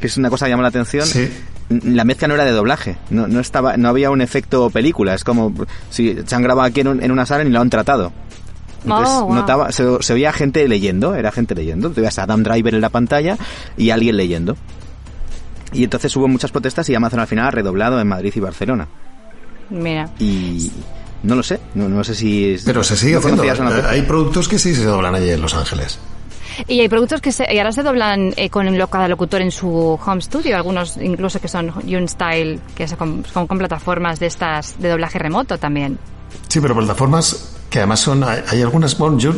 [0.00, 1.30] que es una cosa que llama la atención, Sí.
[1.70, 5.24] la mezcla no era de doblaje, no, no estaba, no había un efecto película, es
[5.24, 5.52] como
[5.88, 8.12] si se han grabado aquí en, un- en una sala y lo han tratado.
[8.84, 9.34] Entonces, Oh, wow.
[9.34, 11.90] notaba, se, se oía gente leyendo, era gente leyendo.
[11.90, 13.36] Te veías a Adam Driver en la pantalla
[13.76, 14.56] y alguien leyendo.
[15.72, 18.88] Y entonces hubo muchas protestas y Amazon al final ha redoblado en Madrid y Barcelona.
[19.70, 20.08] mira.
[20.18, 20.70] Y
[21.22, 22.56] no lo sé, no, no sé si...
[22.64, 23.42] Pero se sigue ¿no haciendo.
[23.42, 25.98] una- Hay productos que sí se doblan allí en Los Ángeles.
[26.66, 29.50] Y hay productos que se, y ahora se doblan eh, con lo- cada locutor en
[29.50, 31.72] su home studio, algunos incluso que son
[32.08, 35.98] Style, que es con, con, con plataformas de estas de doblaje remoto también.
[36.48, 38.22] Sí, pero plataformas que además son...
[38.24, 38.98] Hay, hay algunas...
[38.98, 39.32] Bueno, yo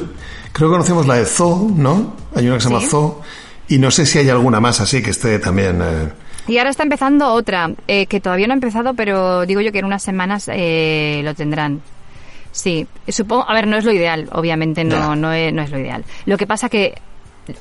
[0.53, 2.17] creo que conocemos la de Zoo, ¿no?
[2.35, 2.89] Hay una que se llama Sí.
[2.89, 3.21] Zoo.
[3.69, 5.81] Y no sé si hay alguna más así que esté también...
[5.83, 6.09] eh,
[6.49, 9.79] Y ahora está empezando otra, eh, que todavía no ha empezado, pero digo yo que
[9.79, 11.81] en unas semanas eh, lo tendrán.
[12.51, 15.79] Sí, supongo, a ver, no es lo ideal, obviamente no, no, es, no es lo
[15.79, 16.05] ideal.
[16.27, 16.95] Lo que pasa que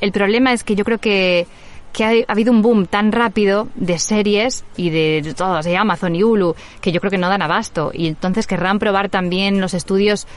[0.01, 1.47] el problema es que yo creo que,
[1.93, 5.77] que ha, ha habido un boom tan rápido de series y de, de todas, de
[5.77, 7.91] Amazon y Hulu, que yo creo que no dan abasto.
[7.93, 10.27] Y entonces querrán probar también los estudios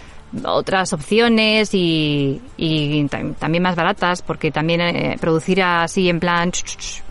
[0.44, 6.50] otras opciones y, y tam- también más baratas, porque también eh, producir así en plan...
[6.50, 7.02] ch, ch, ch,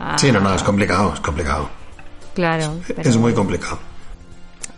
[0.00, 1.68] ah, Sí, no, no, es complicado, es complicado.
[2.34, 2.74] Claro.
[2.86, 3.78] pero- Es muy complicado.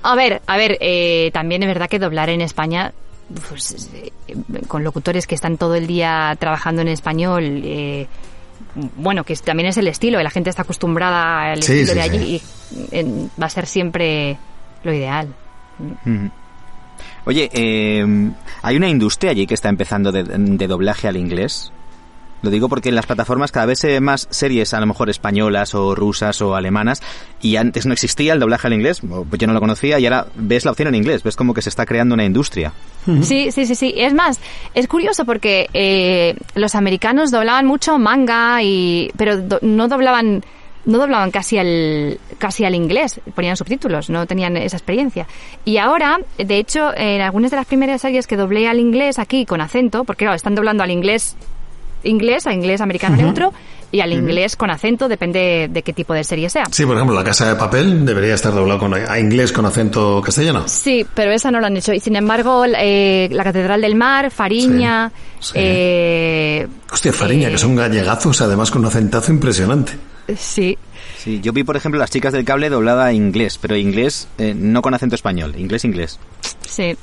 [0.03, 2.93] A ver, a ver, eh, también es verdad que doblar en España,
[3.49, 4.13] pues, eh,
[4.67, 8.07] con locutores que están todo el día trabajando en español, eh,
[8.97, 12.03] bueno, que también es el estilo, la gente está acostumbrada al Sí, estilo sí, de
[12.03, 12.87] allí sí.
[12.97, 14.39] y va a ser siempre
[14.85, 15.29] lo ideal.
[15.79, 16.31] Ujú.
[17.27, 18.31] Oye, eh,
[18.63, 20.23] hay una industria allí que está empezando de,
[20.67, 21.73] doblaje al inglés.
[22.43, 25.75] Lo digo porque en las plataformas cada vez se más series, a lo mejor españolas
[25.75, 27.03] o rusas o alemanas,
[27.43, 30.27] y antes no existía el doblaje al inglés, pues yo no lo conocía, y ahora
[30.37, 32.73] ves la opción en inglés, ves como que se está creando una industria.
[33.21, 33.93] Sí, sí, sí, sí.
[33.95, 34.41] Es más,
[34.73, 40.43] es curioso porque eh, los americanos doblaban mucho manga y, pero do- no doblaban,
[40.87, 45.27] no doblaban casi al, casi al inglés, ponían subtítulos, no tenían esa experiencia.
[45.65, 49.45] Y ahora, de hecho, en algunas de las primeras series que doblé al inglés aquí
[49.47, 51.37] con acento, porque claro, están doblando al inglés
[52.03, 53.53] inglés, a inglés americano neutro
[53.93, 56.65] y al inglés con acento, depende de qué tipo de serie sea.
[56.71, 60.23] Sí, por ejemplo, La Casa de Papel debería estar doblado con, a inglés con acento
[60.25, 60.63] castellano.
[60.67, 61.93] Sí, pero esa no lo han hecho.
[61.93, 65.53] Y sin embargo, eh, la Catedral del Mar, Fariña, Sí, sí.
[65.57, 69.93] eh, Hostia, Fariña, eh, que son gallegazos, además con un acentazo impresionante.
[70.37, 70.79] Sí,
[71.19, 74.55] Sí, yo vi, por ejemplo, Las chicas del cable doblada a inglés, pero inglés eh,
[74.57, 76.19] no con acento español, inglés-inglés.
[76.67, 76.97] sí.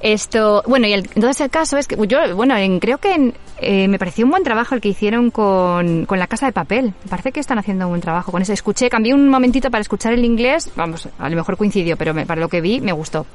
[0.00, 3.34] Esto, bueno, y el- entonces el caso es que yo, bueno, en- creo que en-
[3.60, 6.92] eh, me pareció un buen trabajo el que hicieron con, con la casa de papel.
[7.04, 8.52] Me parece que están haciendo un buen trabajo con eso.
[8.52, 12.26] Escuché, cambié un momentito para escuchar el inglés, vamos, a lo mejor coincidió, pero me-
[12.26, 13.26] para lo que vi me gustó.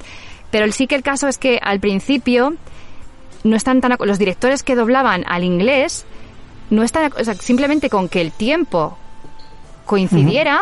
[0.51, 2.53] Pero sí que el caso es que al principio
[3.43, 6.05] no están tan, los directores que doblaban al inglés
[6.71, 8.97] no están, ac- o sea, simplemente con que el tiempo
[9.85, 10.61] coincidiera.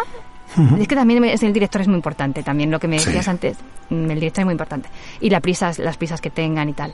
[0.79, 3.05] Es que también es- el director es muy importante, también lo que me Sí.
[3.05, 3.57] decías antes,
[3.89, 4.89] mm, el director es muy importante.
[5.21, 6.93] Y las prisas, las prisas que tengan y tal.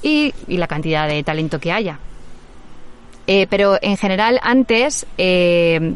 [0.00, 1.98] Y, y la cantidad de talento que haya.
[3.26, 5.94] Eh, pero en general, antes, eh,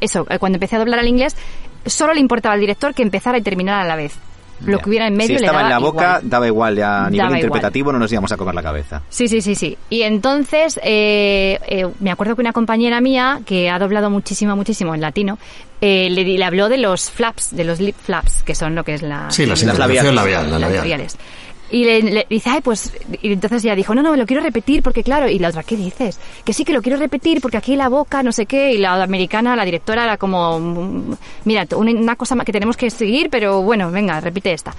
[0.00, 1.36] eso, eh, cuando empecé a doblar al inglés,
[1.84, 4.14] solo le importaba al director que empezara y terminara a la vez.
[4.66, 6.30] Lo que hubiera en medio si le estaba daba en la boca, igual.
[6.30, 7.38] daba igual, ya a nivel Daba igual.
[7.40, 9.02] interpretativo no nos íbamos a comer la cabeza.
[9.08, 9.76] Sí, sí, sí, sí.
[9.90, 14.94] Y entonces, eh, eh, me acuerdo que una compañera mía, que ha doblado muchísimo, muchísimo
[14.94, 15.38] en latino,
[15.80, 18.84] eh, le, di- le habló de los flaps, de los lip flaps, que son lo
[18.84, 19.30] que es la...
[19.30, 20.80] Sí, la las sincronización labial, la las labial.
[20.80, 21.18] labiales.
[21.70, 24.82] Y le, le dice, ay, pues, y entonces ella dijo, no, no, lo quiero repetir
[24.82, 26.18] porque claro, y la otra, ¿qué dices?
[26.44, 29.02] Que sí, que lo quiero repetir porque aquí la boca, no sé qué, y la
[29.02, 33.90] americana, la directora era como, mm, mira, una, cosa que tenemos que seguir, pero bueno,
[33.90, 34.74] venga, repite esta.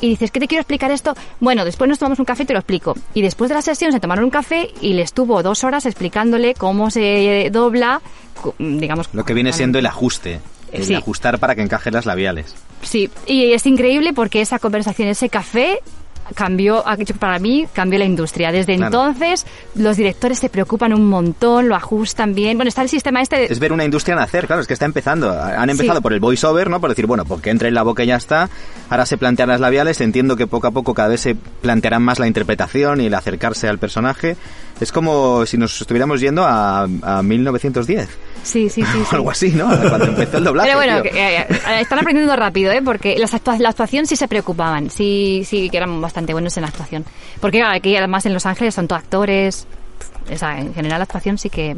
[0.00, 1.16] Y dices, ¿qué te quiero explicar esto?
[1.40, 2.94] Bueno, después nos tomamos un café y te lo explico.
[3.14, 6.54] Y después de la sesión se tomaron un café y le estuvo dos horas explicándole
[6.54, 8.00] cómo se dobla,
[8.58, 9.08] digamos...
[9.12, 10.38] Lo que viene siendo el ajuste,
[10.70, 10.94] el Sí.
[10.94, 12.54] ajustar para que encajen las labiales.
[12.82, 15.80] Sí, y es increíble porque esa conversación, ese café
[16.34, 16.84] cambió,
[17.18, 18.52] para mí, cambió la industria.
[18.52, 18.86] Desde Claro.
[18.86, 22.56] entonces, los directores se preocupan un montón, lo ajustan bien.
[22.58, 23.36] Bueno, está el sistema este...
[23.36, 25.30] de- Es ver una industria nacer, claro, es que está empezando.
[25.30, 26.02] Han empezado Sí.
[26.02, 26.80] por el voiceover, ¿no?
[26.80, 28.48] Por decir, bueno, porque entre en la boca y ya está.
[28.90, 30.00] Ahora se plantean las labiales.
[30.00, 33.68] Entiendo que poco a poco cada vez se plantearán más la interpretación y el acercarse
[33.68, 34.36] al personaje.
[34.80, 38.08] Es como si nos estuviéramos yendo a, a 1910.
[38.44, 38.98] Sí, sí, sí.
[39.10, 39.66] Algo así, ¿no?
[39.66, 40.68] Cuando empezó el doblaje.
[40.68, 41.10] Pero bueno, tío.
[41.12, 42.80] que, eh, eh, están aprendiendo rápido, ¿eh?
[42.84, 46.62] Porque las actua- la actuación sí se preocupaban, sí, sí que eran bastante buenos en
[46.62, 47.04] la actuación.
[47.40, 49.66] Porque aquí además en Los Ángeles son todos actores,
[50.32, 51.76] o sea, en general la actuación sí que...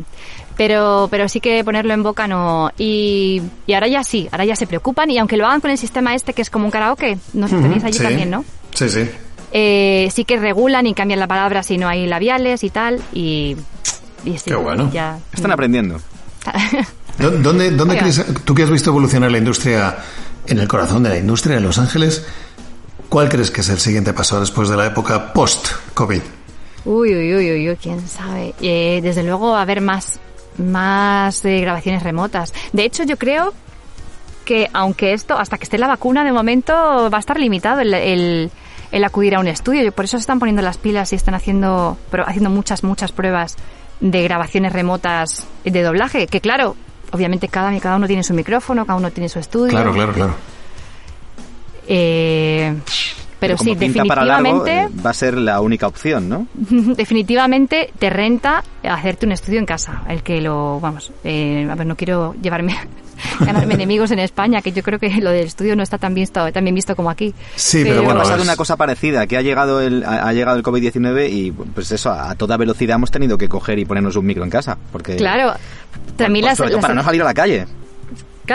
[0.57, 2.71] Pero, pero sí que ponerlo en boca no...
[2.77, 5.79] Y, y ahora ya sí, ahora ya se preocupan y aunque lo hagan con el
[5.79, 8.03] sistema este que es como un karaoke, no sé, tenéis allí Sí.
[8.03, 8.45] también, ¿no?
[8.75, 9.09] Sí, sí.
[9.53, 13.57] Eh, sí que regulan y cambian la palabra si no hay labiales y tal y...
[14.25, 14.91] y sí, Qué bueno.
[14.93, 16.01] Ya, Están aprendiendo.
[17.19, 19.97] ¿Dó- ¿Dónde, dónde crees, tú que has visto evolucionar la industria
[20.47, 22.25] en el corazón de la industria en Los Ángeles,
[23.09, 26.23] cuál crees que es el siguiente paso después de la época post-COVID?
[26.87, 28.55] Uy, uy, uy, uy, uy, quién sabe.
[28.63, 30.19] Eh, desde luego va a haber más,
[30.57, 32.55] más eh, grabaciones remotas.
[32.73, 33.53] De hecho, yo creo
[34.47, 36.73] que aunque esto, hasta que esté la vacuna, de momento
[37.11, 38.51] va a estar limitado el, el,
[38.93, 39.83] el acudir a un estudio.
[39.83, 43.57] Yo- Por eso se están poniendo las pilas y están haciendo, haciendo muchas, muchas pruebas
[44.01, 46.27] de grabaciones remotas de doblaje.
[46.27, 46.77] Que claro,
[47.13, 49.71] obviamente cada, cada uno tiene su micrófono, cada uno tiene su estudio.
[49.71, 50.35] Claro, claro, claro.
[51.87, 52.75] Eh,
[53.41, 54.99] pero, como sí, pinta para largo, definitivamente...
[54.99, 56.47] eh, va a ser la única opción, ¿no?
[56.97, 60.03] definitivamente te renta hacerte un estudio en casa.
[60.09, 62.77] El que lo, vamos, eh, a ver, no quiero llevarme,
[63.41, 66.51] ganarme enemigos en España, que yo creo que lo del estudio no está tan visto,
[66.53, 67.35] tan bien visto como aquí.
[67.57, 70.57] Sí, pero Ha bueno, pasado una cosa parecida, que ha llegado el, ha ha llegado
[70.59, 74.27] el COVID-19 y pues eso, a toda velocidad hemos tenido que coger y ponernos un
[74.27, 74.77] micro en casa.
[74.93, 75.53] Porque, Claro,
[76.17, 77.67] también Pues las, sobre todo las- para no salir a la calle.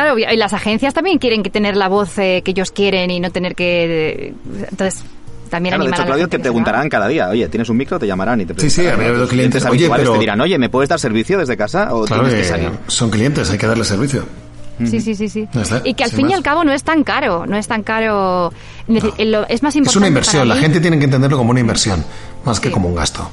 [0.03, 3.19] Claro, y las agencias también quieren que tener la voz eh, que ellos quieren y
[3.19, 4.33] no tener que, eh,
[4.69, 5.03] entonces
[5.49, 7.69] también Claro, de animar hecho, a la Claudio, te que preguntarán cada día, oye, ¿tienes
[7.69, 7.97] un micro?
[7.99, 8.89] Te llamarán y te Sí, sí, ¿no?
[8.89, 11.93] habido Tus clientes, oye, habituales pero- te dirán, oye, ¿me puedes dar servicio desde casa
[11.93, 12.79] o Claro tienes que que salir?
[12.87, 14.25] son clientes, hay que darles servicio.
[14.83, 15.47] Sí, sí, sí, sí.
[15.53, 16.33] Ya está, Y que al fin y más.
[16.33, 18.51] al cabo no es tan caro, no es tan caro.
[18.89, 19.89] Eh, lo- Es más importante.
[19.89, 22.03] Es una inversión, para la gente tiene que entenderlo como una inversión,
[22.43, 22.73] más que Sí.
[22.73, 23.29] como un gasto.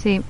[0.00, 0.20] Sí.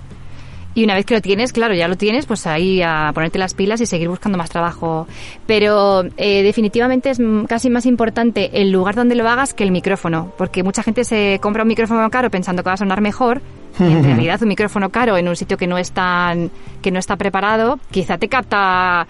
[0.77, 3.55] Y una vez que lo tienes, claro, ya lo tienes, pues ahí a ponerte las
[3.55, 5.09] pilas y seguir buscando más trabajo.
[5.47, 10.33] Pero eh, definitivamente es casi más importante el lugar donde lo hagas que el micrófono,
[10.37, 13.41] porque mucha gente se compra un micrófono caro pensando que va a sonar mejor.
[13.81, 16.51] Y en realidad un micrófono caro en un sitio que no es tan,
[16.83, 19.07] que no está preparado, quizá te capta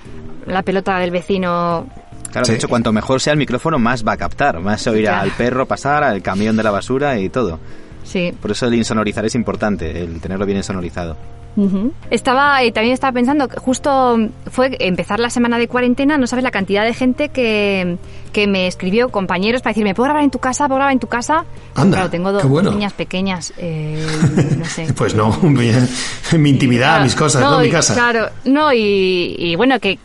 [0.47, 1.89] la pelota del vecino.
[2.31, 2.53] Claro, Sí.
[2.53, 4.61] de hecho, cuanto mejor sea el micrófono, más va a captar.
[4.61, 5.21] Más se oirá Ya.
[5.23, 7.59] al perro pasar, al camión de la basura y todo.
[8.05, 8.33] Sí.
[8.41, 11.17] Por eso el insonorizar es importante, el tenerlo bien insonorizado.
[12.11, 14.19] Estaba y también estaba pensando que justo
[14.51, 17.97] fue empezar la semana de cuarentena, no sabes la cantidad de gente que,
[18.33, 20.67] que me escribió compañeros para decirme, ¿puedo grabar en tu casa?
[20.67, 21.45] ¿Puedo grabar en tu casa?
[21.75, 22.71] Anda, claro, tengo dos bueno.
[22.73, 24.07] niñas pequeñas, eh,
[24.59, 24.93] no sé.
[24.97, 25.37] Pues no,
[26.39, 27.95] mi intimidad, Claro, mis cosas, no, mi y- casa.
[27.95, 29.99] Claro, no, y, y bueno, que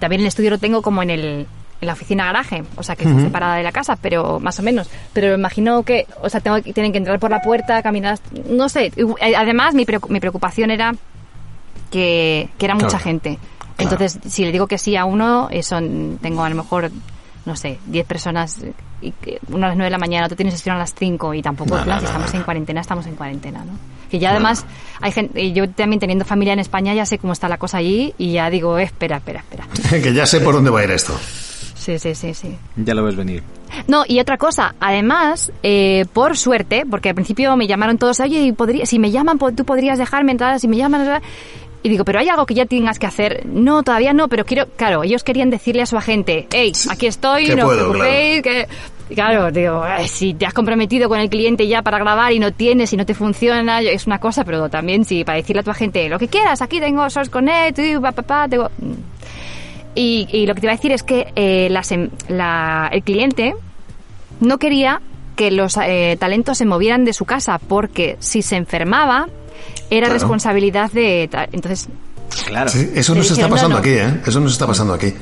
[0.00, 1.46] también el estudio lo tengo como en el
[1.80, 4.62] en la oficina garaje, o sea que está separada de la casa, pero más o
[4.62, 4.88] menos.
[5.12, 8.92] Pero imagino que, o sea, tengo tienen que entrar por la puerta, caminar, no sé.
[8.96, 10.94] Eh, Además, mi, mi preocupación era
[11.90, 13.04] que, que era mucha Claro.
[13.04, 13.38] gente.
[13.78, 16.90] Entonces, si le digo que sí a uno, son, tengo a lo mejor,
[17.44, 18.58] no sé, 10 personas,
[19.02, 19.12] y
[19.48, 21.76] uno a las 9 de la mañana, otro tiene sesión a las 5 y tampoco,
[21.76, 23.72] No, no, si estamos en cuarentena, estamos en cuarentena, ¿no?
[24.10, 24.64] Que ya además
[25.02, 28.14] hay gente, yo también teniendo familia en España ya sé cómo está la cosa allí
[28.16, 29.66] y ya digo, eh, espera, espera, espera.
[30.02, 31.12] que ya sé por dónde va a ir esto.
[31.86, 32.56] Sí, sí, sí, sí.
[32.74, 33.44] Ya lo ves venir.
[33.86, 38.40] No, y otra cosa, además, eh, por suerte, porque al principio me llamaron todos, oye,
[38.40, 41.22] y podría, si me llaman, tú podrías dejarme entrar, si me llaman...
[41.84, 43.46] Y digo, pero hay algo que ya tengas que hacer.
[43.46, 47.46] No, todavía no, pero quiero, claro, ellos querían decirle a su agente, hey, aquí estoy,
[47.46, 48.66] que no os puedo, preocupéis, que...
[49.08, 52.40] y Claro, digo, "Ay, si te has comprometido con el cliente ya para grabar y
[52.40, 55.62] no tienes y no te funciona, es una cosa, pero también si para decirle a
[55.62, 58.68] tu agente, lo que quieras, aquí tengo Source Connect, y pa, pa, pa, tengo...
[59.96, 63.02] Y, y lo que te iba a decir es que eh, las em- la- el
[63.02, 63.54] cliente
[64.40, 65.00] no quería
[65.34, 69.28] que los eh, talentos se movieran de su casa porque si se enfermaba
[69.90, 70.12] era Claro.
[70.12, 71.28] responsabilidad de...
[71.52, 71.88] Entonces,
[72.46, 72.68] Claro.
[72.68, 73.80] Sí, eso nos está pasando no, no.
[73.80, 74.20] aquí, ¿eh?
[74.26, 75.14] Eso nos está pasando aquí.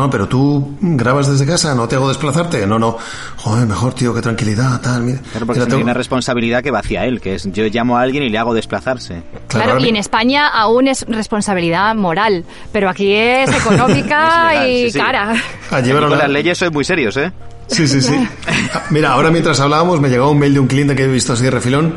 [0.00, 2.66] No, pero tú grabas desde casa, no te hago desplazarte.
[2.66, 2.96] No, no.
[3.36, 5.02] Joder, mejor, tío, qué tranquilidad, tal.
[5.02, 5.18] Mira.
[5.30, 8.02] Claro, porque Mira, tengo- una responsabilidad que va hacia él, que es yo llamo a
[8.02, 9.22] alguien y le hago desplazarse.
[9.48, 14.82] claro, y en España aún es responsabilidad moral, pero aquí es económica Es legal, y
[14.84, 14.98] sí, sí.
[14.98, 15.34] cara.
[15.82, 17.30] Llevaron Con la- las leyes soy muy serios, ¿eh?
[17.66, 18.14] Sí, sí, sí.
[18.90, 21.44] Mira, ahora mientras hablábamos me llegó un mail de un cliente que he visto así
[21.44, 21.94] de refilón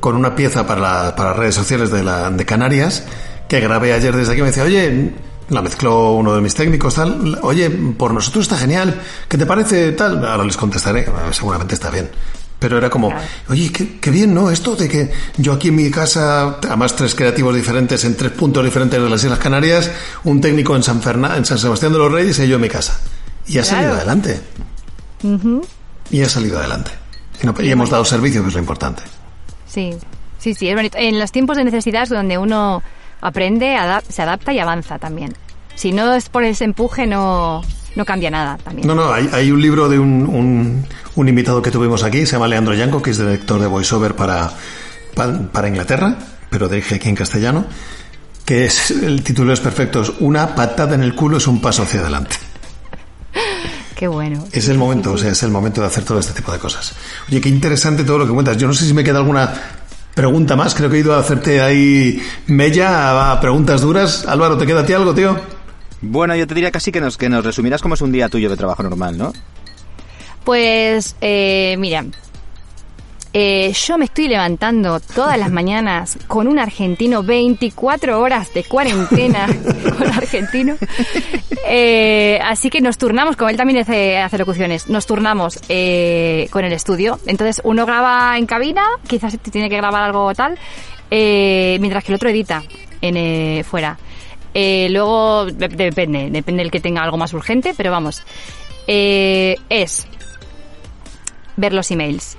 [0.00, 3.06] con una pieza para, la- para redes sociales de, la, de Canarias
[3.48, 4.40] que grabé ayer desde aquí.
[4.42, 5.12] Me decía, oye,
[5.50, 7.38] la mezcló uno de mis técnicos, tal.
[7.42, 9.00] Oye, por nosotros está genial.
[9.28, 10.24] ¿Qué te parece tal?
[10.24, 12.10] Ahora les contestaré, seguramente está bien.
[12.58, 13.12] Pero era como,
[13.50, 14.50] oye, qué, qué bien, ¿no?
[14.50, 18.64] Esto de que yo aquí en mi casa, además tres creativos diferentes en tres puntos
[18.64, 19.90] diferentes de las Islas Canarias,
[20.24, 22.68] un técnico en San, Fernan- en San Sebastián de los Reyes y yo en mi
[22.70, 22.98] casa.
[23.46, 24.40] Y ha salido adelante.
[26.10, 26.90] Y ha salido adelante.
[27.42, 29.02] Y, no- y hemos dado servicio, que es lo importante.
[29.68, 29.94] Sí,
[30.38, 30.96] sí, sí, es bonito.
[30.98, 32.82] En los tiempos de necesidad es donde uno
[33.20, 35.34] aprende, adap- se adapta y avanza también.
[35.76, 37.62] Si no es por ese empuje, no,
[37.94, 38.88] no cambia nada también.
[38.88, 42.32] No, no, hay, hay un libro de un, un, un invitado que tuvimos aquí, se
[42.32, 44.50] llama Leandro Yanco, que es director de voiceover para,
[45.14, 46.16] para, para Inglaterra,
[46.50, 47.66] pero dirige aquí en castellano,
[48.44, 51.82] que es, el título es perfecto, es Una patada en el culo es un paso
[51.82, 52.36] hacia adelante.
[53.96, 54.44] Qué bueno.
[54.52, 56.94] Es el momento, o sea, es el momento de hacer todo este tipo de cosas.
[57.28, 58.58] Oye, qué interesante todo lo que cuentas.
[58.58, 59.54] Yo no sé si me queda alguna
[60.14, 60.74] pregunta más.
[60.74, 64.26] Creo que he ido a hacerte ahí mella a preguntas duras.
[64.28, 65.55] Álvaro, ¿te queda a ti algo, tío?
[66.02, 68.50] Bueno, yo te diría casi que nos, que nos resumieras cómo es un día tuyo
[68.50, 69.32] de trabajo normal, ¿no?
[70.44, 72.04] Pues, eh, mira,
[73.38, 79.46] eh, yo me estoy levantando todas las mañanas con un argentino, 24 horas de cuarentena
[79.98, 80.76] con argentino.
[81.66, 86.64] Eh, así que nos turnamos, como él también hace, hace locuciones, nos turnamos eh, con
[86.64, 87.18] el estudio.
[87.26, 90.58] Entonces uno graba en cabina, quizás tiene que grabar algo tal,
[91.10, 92.62] eh, mientras que el otro edita
[93.02, 93.98] en eh, fuera.
[94.58, 98.22] Eh, luego de- depende, depende del que tenga algo más urgente, pero vamos.
[98.86, 100.06] Eh, es
[101.56, 102.38] ver los emails,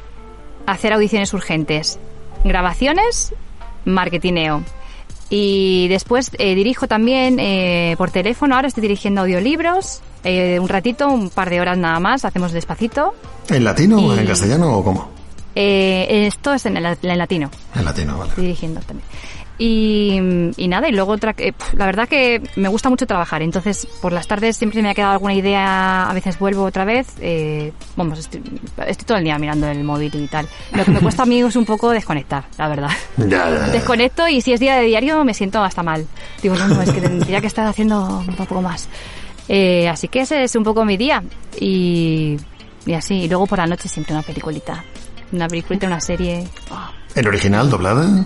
[0.66, 2.00] hacer audiciones urgentes,
[2.44, 3.34] grabaciones,
[3.86, 4.64] marketineo.
[5.30, 11.08] Y después eh, dirijo también eh, por teléfono, ahora estoy dirigiendo audiolibros, eh, un ratito,
[11.10, 13.14] un par de horas nada más, hacemos despacito.
[13.50, 15.10] ¿En latino o en castellano o cómo?
[15.54, 18.30] Eh, esto es en, el- en latino, En latino, vale.
[18.30, 19.08] estoy dirigiendo también.
[19.60, 20.20] Y,
[20.56, 24.14] y nada, y luego otra, pf, la verdad que me gusta mucho trabajar, entonces por
[24.14, 28.20] las tardes siempre me ha quedado alguna idea, a veces vuelvo otra vez, eh, vamos,
[28.20, 28.44] estoy,
[28.86, 30.48] estoy todo el día mirando el móvil y tal.
[30.74, 32.90] Lo que me cuesta a mí es un poco desconectar, la verdad.
[33.72, 36.06] Desconecto y si es día de diario me siento hasta mal.
[36.44, 38.88] Digo, no, no, es que tendría que estar haciendo un poco más.
[39.50, 41.24] Eh, así que ese es un poco mi día
[41.60, 42.38] y,
[42.86, 44.84] y así, y luego por la noche siempre una peliculita.
[45.32, 46.48] Una peliculita, una serie.
[46.70, 46.90] oh.
[47.16, 48.24] ¿En original, doblada?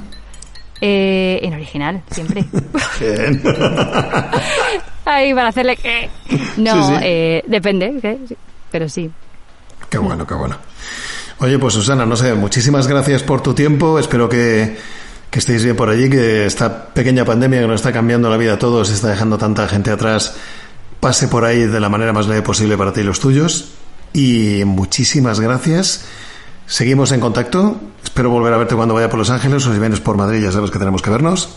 [0.83, 2.43] Eh, en original, siempre.
[2.99, 3.41] Bien.
[5.05, 6.09] Ahí para hacerle que.
[6.57, 6.99] No, Sí, sí.
[7.03, 8.19] Eh, depende.
[8.27, 8.35] Sí,
[8.71, 9.11] pero sí.
[9.89, 10.55] Qué bueno, qué bueno.
[11.39, 13.99] Oye, pues Susana, no sé, muchísimas gracias por tu tiempo.
[13.99, 14.77] Espero que,
[15.29, 18.53] que estéis bien por allí, que esta pequeña pandemia que nos está cambiando la vida
[18.53, 20.35] a todos, está dejando tanta gente atrás,
[20.99, 23.71] pase por ahí de la manera más leve posible para ti y los tuyos.
[24.13, 26.05] Y muchísimas gracias.
[26.71, 27.75] Seguimos en contacto.
[28.01, 30.53] Espero volver a verte cuando vaya por Los Ángeles o si vienes por Madrid, ya
[30.53, 31.49] sabes que tenemos que vernos.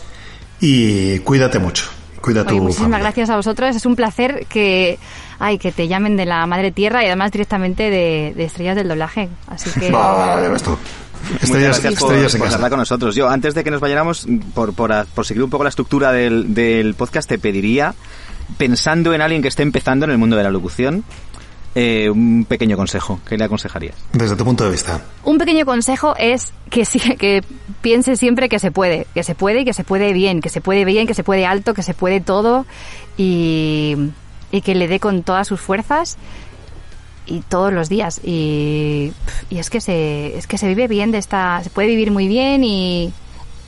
[0.59, 1.85] Y cuídate mucho.
[2.19, 2.99] Cuida tu Oye, muchísimas familia.
[3.03, 3.73] gracias a vosotros.
[3.77, 4.99] Es un placer que,
[5.39, 8.89] ay, que te llamen de la madre tierra y además directamente de, de estrellas del
[8.89, 9.29] doblaje.
[9.47, 9.89] Así que.
[9.89, 10.77] Va, ya ves tú.
[11.41, 12.57] Estrellas, gracias por, estrellas en por casa.
[12.57, 13.15] charlar con nosotros.
[13.15, 16.53] Yo, antes de que nos vayáramos, por, por, por seguir un poco la estructura del,
[16.53, 17.95] del podcast, te pediría,
[18.57, 21.05] pensando en alguien que esté empezando en el mundo de la locución,
[21.75, 23.19] eh, un pequeño consejo.
[23.27, 23.95] ¿Qué le aconsejarías?
[24.13, 25.01] Desde tu punto de vista.
[25.25, 27.43] Un pequeño consejo es que sí, que
[27.81, 30.61] piense siempre que se puede, que se puede y que se puede bien, que se
[30.61, 32.65] puede bien, que se puede alto, que se puede todo
[33.17, 33.95] y,
[34.51, 36.17] y que le dé con todas sus fuerzas
[37.27, 39.11] y todos los días y,
[39.49, 42.27] y es que se es que se vive bien de esta se puede vivir muy
[42.27, 43.11] bien y,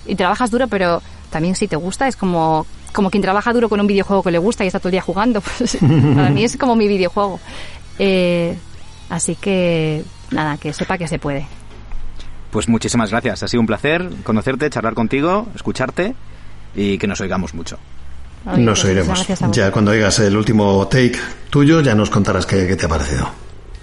[0.06, 1.02] y trabajas duro pero
[1.32, 4.38] también si te gusta es como como quien trabaja duro con un videojuego que le
[4.38, 7.40] gusta y está todo el día jugando pues, para mí es como mi videojuego
[8.00, 8.58] Eh,
[9.10, 11.46] así que nada que sepa que se puede
[12.52, 13.44] Pues muchísimas gracias.
[13.44, 16.14] Ha sido un placer conocerte, charlar contigo, escucharte
[16.76, 17.78] y que nos oigamos mucho.
[18.46, 19.10] Oye, Nos pues, oiremos.
[19.10, 21.18] muchas gracias a Ya cuando oigas el último take
[21.50, 23.30] tuyo, ya nos contarás qué, qué te ha parecido.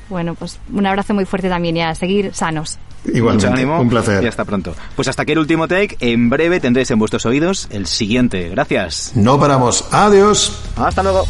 [0.09, 3.91] bueno pues un abrazo muy fuerte también y a seguir sanos Igualmente, Mucho ánimo un
[3.91, 4.25] placer.
[4.25, 4.75] y hasta pronto.
[4.97, 5.99] Pues hasta aquí el último take.
[6.01, 8.49] En breve tendréis en vuestros oídos el siguiente.
[8.49, 9.13] Gracias.
[9.15, 9.85] No paramos.
[9.93, 10.59] Adiós.
[10.77, 11.27] Hasta luego.